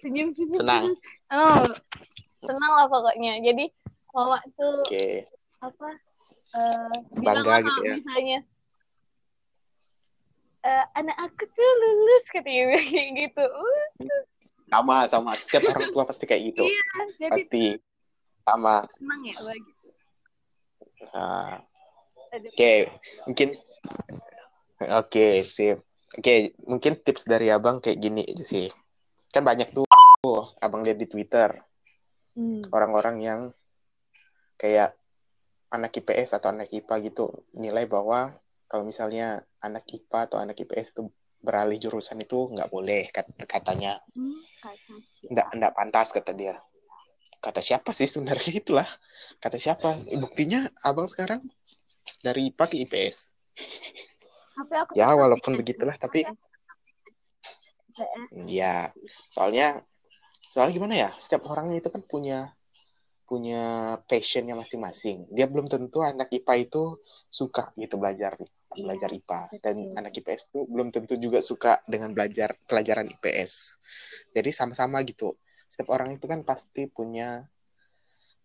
senyum 0.00 0.32
senyum 0.32 0.56
senang. 0.56 0.84
Oh 1.36 1.68
senang 2.40 2.72
lah 2.80 2.88
pokoknya. 2.88 3.44
Jadi 3.44 3.68
mama 4.16 4.40
tuh 4.56 4.80
okay. 4.88 5.28
apa 5.60 6.00
uh, 6.56 6.96
bangga 7.20 7.60
gitu 7.60 7.80
ya. 7.84 7.94
misalnya 8.00 8.38
uh, 10.64 10.84
anak 10.96 11.16
aku 11.28 11.44
tuh 11.44 11.70
lulus 11.76 12.24
katanya 12.32 12.80
kayak 12.88 13.08
gitu. 13.20 13.44
Sama 14.72 15.04
sama. 15.12 15.36
Setiap 15.36 15.76
orang 15.76 15.92
tua 15.92 16.08
pasti 16.08 16.24
kayak 16.24 16.56
gitu. 16.56 16.64
Iya, 16.64 16.82
jadi 17.20 17.32
pasti. 17.36 17.64
sama. 18.48 18.80
senang 18.96 19.20
ya 19.28 19.36
gitu. 19.60 19.88
Nah. 21.12 21.65
Oke 22.36 22.52
okay. 22.54 22.92
mungkin 23.24 23.48
Oke, 24.76 25.40
sip. 25.48 25.80
Oke, 26.16 26.52
mungkin 26.68 27.00
tips 27.00 27.24
dari 27.24 27.48
abang 27.48 27.80
kayak 27.80 27.96
gini 27.96 28.22
aja 28.28 28.44
sih. 28.44 28.68
Kan 29.32 29.44
banyak 29.44 29.72
tuh 29.72 29.88
abang 30.60 30.84
lihat 30.84 31.00
di 31.00 31.08
Twitter. 31.08 31.56
hmm. 32.36 32.68
Orang-orang 32.68 33.16
yang 33.24 33.40
kayak 34.60 34.92
anak 35.72 35.96
IPS 35.96 36.36
atau 36.36 36.52
anak 36.52 36.68
IPA 36.72 37.08
gitu 37.08 37.44
nilai 37.56 37.88
bahwa 37.88 38.36
kalau 38.68 38.84
misalnya 38.84 39.44
anak 39.60 39.88
IPA 39.88 40.18
atau 40.28 40.38
anak 40.40 40.56
IPS 40.60 40.92
itu 40.96 41.02
beralih 41.40 41.76
jurusan 41.80 42.20
itu 42.20 42.52
nggak 42.52 42.68
boleh 42.68 43.08
kat 43.12 43.28
katanya. 43.48 44.00
Hmm, 44.12 44.40
nggak 45.32 45.48
nggak 45.56 45.72
pantas 45.72 46.12
kata 46.12 46.36
dia. 46.36 46.60
Kata 47.40 47.64
siapa 47.64 47.96
sih 47.96 48.08
sebenarnya 48.08 48.52
itulah? 48.60 48.88
Kata 49.40 49.56
siapa? 49.56 49.96
Buktinya 50.20 50.68
abang 50.84 51.08
sekarang 51.08 51.40
dari 52.22 52.50
IPA 52.52 52.64
ke 52.68 52.76
IPS. 52.86 53.16
Tapi 54.56 54.74
aku 54.76 54.92
ya 54.96 55.12
walaupun 55.12 55.52
begitulah 55.60 55.96
tapi 55.96 56.24
IPS. 56.24 56.56
Iya, 58.36 58.92
soalnya 59.32 59.80
soalnya 60.46 60.72
gimana 60.76 60.94
ya? 60.94 61.10
Setiap 61.16 61.48
orang 61.48 61.72
itu 61.72 61.88
kan 61.88 62.04
punya 62.04 62.52
punya 63.26 63.96
passionnya 64.06 64.54
masing-masing. 64.54 65.26
Dia 65.34 65.50
belum 65.50 65.66
tentu 65.66 65.98
anak 66.04 66.30
IPA 66.30 66.54
itu 66.70 67.02
suka 67.26 67.74
gitu 67.74 67.98
belajar 67.98 68.38
belajar 68.70 69.10
Iya, 69.10 69.18
IPA 69.18 69.40
dan 69.64 69.76
betul. 69.80 69.98
anak 69.98 70.12
IPS 70.14 70.42
itu 70.52 70.60
belum 70.68 70.88
tentu 70.94 71.14
juga 71.18 71.40
suka 71.42 71.82
dengan 71.88 72.12
belajar 72.14 72.54
pelajaran 72.68 73.08
IPS. 73.18 73.52
Jadi 74.30 74.50
sama-sama 74.54 75.02
gitu. 75.02 75.34
Setiap 75.66 75.90
orang 75.90 76.14
itu 76.14 76.30
kan 76.30 76.46
pasti 76.46 76.86
punya 76.86 77.42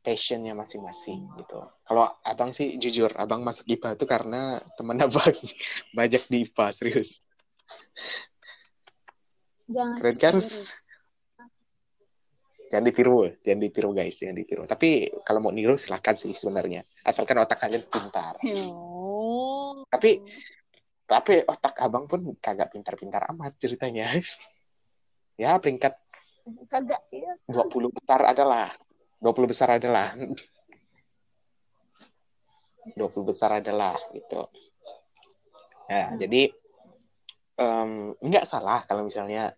passionnya 0.01 0.57
masing-masing 0.57 1.29
gitu. 1.37 1.61
Kalau 1.85 2.05
abang 2.25 2.49
sih 2.51 2.75
jujur, 2.81 3.13
abang 3.13 3.45
masuk 3.45 3.69
IPA 3.69 3.95
itu 3.95 4.05
karena 4.09 4.57
teman 4.73 4.97
abang 5.05 5.33
banyak 5.93 6.23
di 6.25 6.49
IPA 6.49 6.65
serius. 6.73 7.21
Jangan 9.71 9.95
Keren 10.01 10.17
kan? 10.17 10.33
ditiru. 10.41 10.61
Jangan 12.71 12.85
ditiru, 12.87 13.15
jangan 13.43 13.59
ditiru 13.59 13.89
guys, 13.91 14.15
jangan 14.15 14.37
ditiru. 14.39 14.63
Tapi 14.63 14.89
kalau 15.27 15.43
mau 15.43 15.51
niru 15.51 15.75
silakan 15.75 16.15
sih 16.15 16.31
sebenarnya, 16.31 16.87
asalkan 17.03 17.35
otak 17.43 17.59
kalian 17.59 17.83
pintar. 17.83 18.39
Oh. 18.47 19.83
Tapi 19.91 20.23
tapi 21.03 21.43
otak 21.43 21.75
abang 21.83 22.07
pun 22.07 22.23
kagak 22.39 22.71
pintar-pintar 22.71 23.27
amat 23.35 23.59
ceritanya. 23.59 24.15
ya 25.41 25.59
peringkat 25.59 25.99
kagak 26.71 27.01
iya. 27.11 27.35
20 27.51 27.91
besar 27.91 28.23
adalah 28.23 28.71
20 29.21 29.45
besar 29.45 29.77
adalah 29.77 30.17
20 32.97 32.97
besar 33.29 33.61
adalah 33.61 33.93
gitu. 34.17 34.49
Ya, 35.85 36.17
jadi 36.17 36.49
em, 37.61 38.17
nggak 38.17 38.45
salah 38.49 38.81
kalau 38.89 39.05
misalnya 39.05 39.53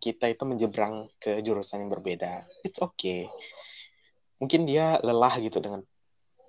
kita 0.00 0.32
itu 0.32 0.48
menyeberang 0.48 1.12
ke 1.20 1.44
jurusan 1.44 1.84
yang 1.84 1.92
berbeda. 1.92 2.48
It's 2.64 2.80
okay. 2.80 3.28
Mungkin 4.40 4.64
dia 4.64 4.96
lelah 5.04 5.36
gitu 5.40 5.60
dengan 5.60 5.84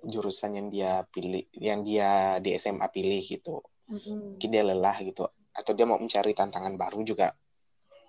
jurusan 0.00 0.56
yang 0.56 0.68
dia 0.72 1.04
pilih, 1.12 1.44
yang 1.56 1.84
dia 1.84 2.40
di 2.40 2.56
SMA 2.56 2.88
pilih 2.88 3.20
gitu. 3.20 3.60
Mm-mm. 3.92 4.36
Mungkin 4.36 4.48
dia 4.48 4.64
lelah 4.64 4.96
gitu. 5.04 5.28
Atau 5.52 5.72
dia 5.76 5.84
mau 5.84 6.00
mencari 6.00 6.32
tantangan 6.32 6.76
baru 6.76 7.04
juga. 7.04 7.32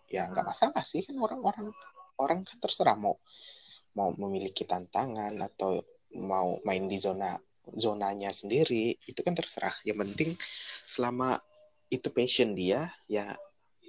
Ya 0.07 0.27
nggak 0.31 0.47
masalah 0.47 0.83
sih 0.87 1.03
kan 1.03 1.19
orang-orang 1.19 1.67
orang 2.15 2.39
kan 2.47 2.57
terserah 2.63 2.95
mau 2.95 3.19
mau 3.97 4.13
memiliki 4.13 4.61
tantangan 4.61 5.33
atau 5.41 5.81
mau 6.21 6.61
main 6.61 6.85
di 6.85 7.01
zona 7.01 7.33
zonanya 7.73 8.29
sendiri 8.29 8.93
itu 9.09 9.19
kan 9.25 9.33
terserah. 9.33 9.73
Yang 9.81 9.97
penting 10.05 10.29
selama 10.85 11.41
itu 11.89 12.07
passion 12.13 12.53
dia 12.53 12.93
ya 13.09 13.33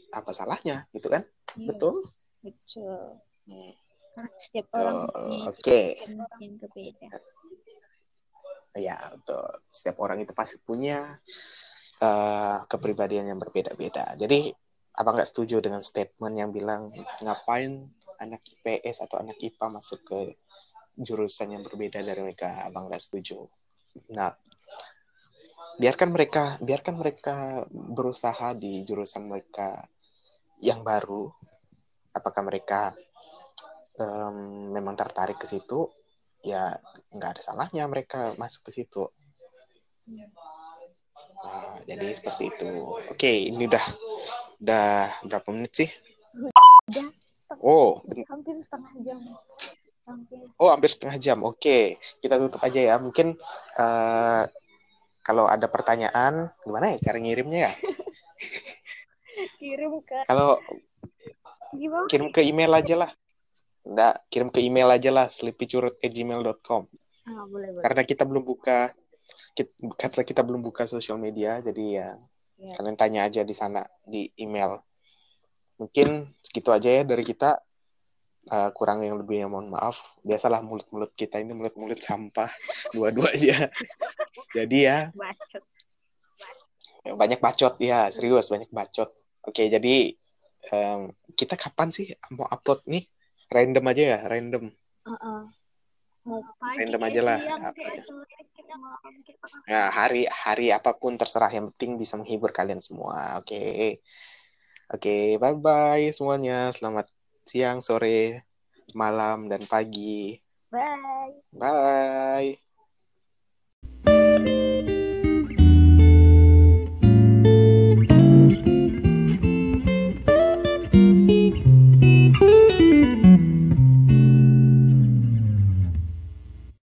apa 0.09 0.31
salahnya 0.33 0.89
gitu 0.97 1.13
kan? 1.13 1.23
Iya, 1.55 1.77
Betul? 1.77 1.95
betul. 2.41 3.21
Hmm. 3.45 3.73
Karena 4.17 4.31
setiap 4.41 4.67
orang 4.75 4.97
punya 5.13 5.39
Oke. 5.53 5.83
yang 6.43 6.55
berbeda. 6.59 7.07
Ya, 8.75 8.97
betul. 9.15 9.47
Setiap 9.71 9.97
orang 10.03 10.19
itu 10.27 10.33
pasti 10.35 10.57
punya 10.59 11.19
eh, 12.03 12.59
kepribadian 12.67 13.31
yang 13.31 13.39
berbeda-beda. 13.39 14.19
Jadi, 14.19 14.51
abang 14.99 15.15
nggak 15.15 15.31
setuju 15.31 15.63
dengan 15.63 15.83
statement 15.87 16.35
yang 16.35 16.51
bilang 16.51 16.91
ngapain 17.23 17.87
anak 18.19 18.43
IPS 18.45 19.07
atau 19.07 19.23
anak 19.23 19.39
IPA 19.39 19.67
masuk 19.71 20.01
ke 20.05 20.21
jurusan 20.99 21.55
yang 21.55 21.63
berbeda 21.63 22.03
dari 22.03 22.19
mereka. 22.19 22.67
Abang 22.67 22.91
nggak 22.91 23.03
setuju. 23.03 23.47
Nah, 24.13 24.35
biarkan 25.79 26.11
mereka, 26.11 26.59
biarkan 26.59 26.95
mereka 26.99 27.65
berusaha 27.71 28.53
di 28.59 28.83
jurusan 28.83 29.31
mereka 29.31 29.87
yang 30.59 30.83
baru. 30.83 31.31
Apakah 32.11 32.43
mereka 32.43 32.99
em, 33.95 34.75
memang 34.75 34.99
tertarik 34.99 35.39
ke 35.39 35.47
situ? 35.47 35.87
Ya, 36.43 36.75
nggak 37.15 37.39
ada 37.39 37.43
salahnya 37.43 37.87
mereka 37.87 38.35
masuk 38.35 38.67
ke 38.69 38.83
situ. 38.83 39.07
Nah, 41.39 41.79
jadi 41.87 42.19
seperti 42.19 42.51
itu. 42.51 42.71
Oke, 43.15 43.31
ini 43.47 43.71
udah 43.71 43.87
udah 44.59 44.89
berapa 45.23 45.49
menit 45.55 45.73
sih? 45.79 45.91
Udah 46.35 47.07
Oh, 47.65 47.97
hampir 48.29 48.55
setengah 48.61 48.93
jam. 49.01 49.19
Hampir. 50.09 50.41
oh 50.57 50.69
hampir 50.73 50.89
setengah 50.93 51.17
jam. 51.21 51.39
Oke, 51.45 51.97
kita 52.21 52.37
tutup 52.37 52.61
aja 52.61 52.81
ya. 52.81 52.95
Mungkin 53.01 53.37
eh, 53.77 54.43
kalau 55.21 55.45
ada 55.45 55.69
pertanyaan, 55.69 56.49
gimana 56.65 56.97
ya 56.97 56.99
cara 57.01 57.17
ngirimnya 57.21 57.61
ya? 57.69 57.73
Kirim 59.61 60.03
ke 60.03 60.25
Kalau 60.27 60.59
gimana? 61.71 62.09
kirim 62.09 62.29
ke 62.35 62.41
email 62.43 62.73
aja 62.75 62.95
lah. 62.97 63.11
Nggak, 63.85 64.15
kirim 64.29 64.49
ke 64.51 64.61
email 64.65 64.89
aja 64.91 65.11
lah, 65.13 65.27
sleepycurut@gmail.com. 65.31 66.83
Ah, 67.29 67.45
boleh 67.47 67.69
boleh. 67.77 67.83
Karena 67.85 68.03
kita 68.03 68.25
belum 68.25 68.45
buka 68.45 68.93
kita, 69.53 69.73
karena 70.01 70.23
kita 70.25 70.41
belum 70.43 70.61
buka 70.65 70.89
sosial 70.89 71.21
media, 71.21 71.61
jadi 71.61 71.85
ya 71.89 72.09
Ya. 72.59 72.75
kalian 72.75 72.99
tanya 72.99 73.23
aja 73.31 73.47
di 73.47 73.55
sana 73.55 73.87
di 74.03 74.27
email. 74.35 74.83
Mungkin 75.79 76.35
segitu 76.43 76.75
aja 76.75 76.91
ya 76.91 77.03
dari 77.07 77.23
kita. 77.25 77.63
Eh, 78.49 78.71
kurang 78.73 79.05
yang 79.05 79.21
lebihnya 79.21 79.45
mohon 79.45 79.69
maaf. 79.69 80.17
Biasalah 80.25 80.65
mulut-mulut 80.65 81.13
kita 81.13 81.37
ini 81.37 81.53
mulut-mulut 81.53 82.01
sampah 82.01 82.49
dua-duanya. 82.97 83.69
Jadi 84.57 84.79
ya 84.89 85.13
Bacot. 85.13 85.65
banyak 87.09 87.41
bacot 87.41 87.75
ya, 87.81 88.09
serius 88.13 88.53
banyak 88.53 88.69
bacot. 88.69 89.09
Oke, 89.41 89.65
jadi 89.73 90.13
em, 90.77 91.09
kita 91.33 91.57
kapan 91.57 91.89
sih 91.89 92.13
mau 92.37 92.45
upload 92.45 92.85
nih? 92.85 93.09
Random 93.49 93.85
aja 93.89 94.03
ya, 94.13 94.19
random. 94.29 94.69
Heeh. 95.09 95.41
Mau 96.29 96.45
pagi, 96.61 96.85
Random 96.85 97.03
aja 97.09 97.21
lah. 97.25 97.39
Apa 97.41 97.73
kayak 97.73 97.95
ya? 97.97 98.03
Ya, 99.65 99.83
hari 99.89 100.29
hari 100.29 100.69
apa 100.69 100.93
pun 100.93 101.17
terserah 101.17 101.49
yang 101.49 101.73
penting 101.73 101.97
bisa 101.97 102.21
menghibur 102.21 102.53
kalian 102.53 102.85
semua. 102.85 103.41
Oke. 103.41 104.05
Oke, 104.89 105.37
bye-bye 105.37 106.17
semuanya. 106.17 106.73
Selamat 106.73 107.13
siang, 107.45 107.85
sore, 107.85 108.49
malam 108.97 109.53
dan 109.53 109.69
pagi. 109.69 110.41
Bye. 110.73 111.37
Bye. 111.53 112.68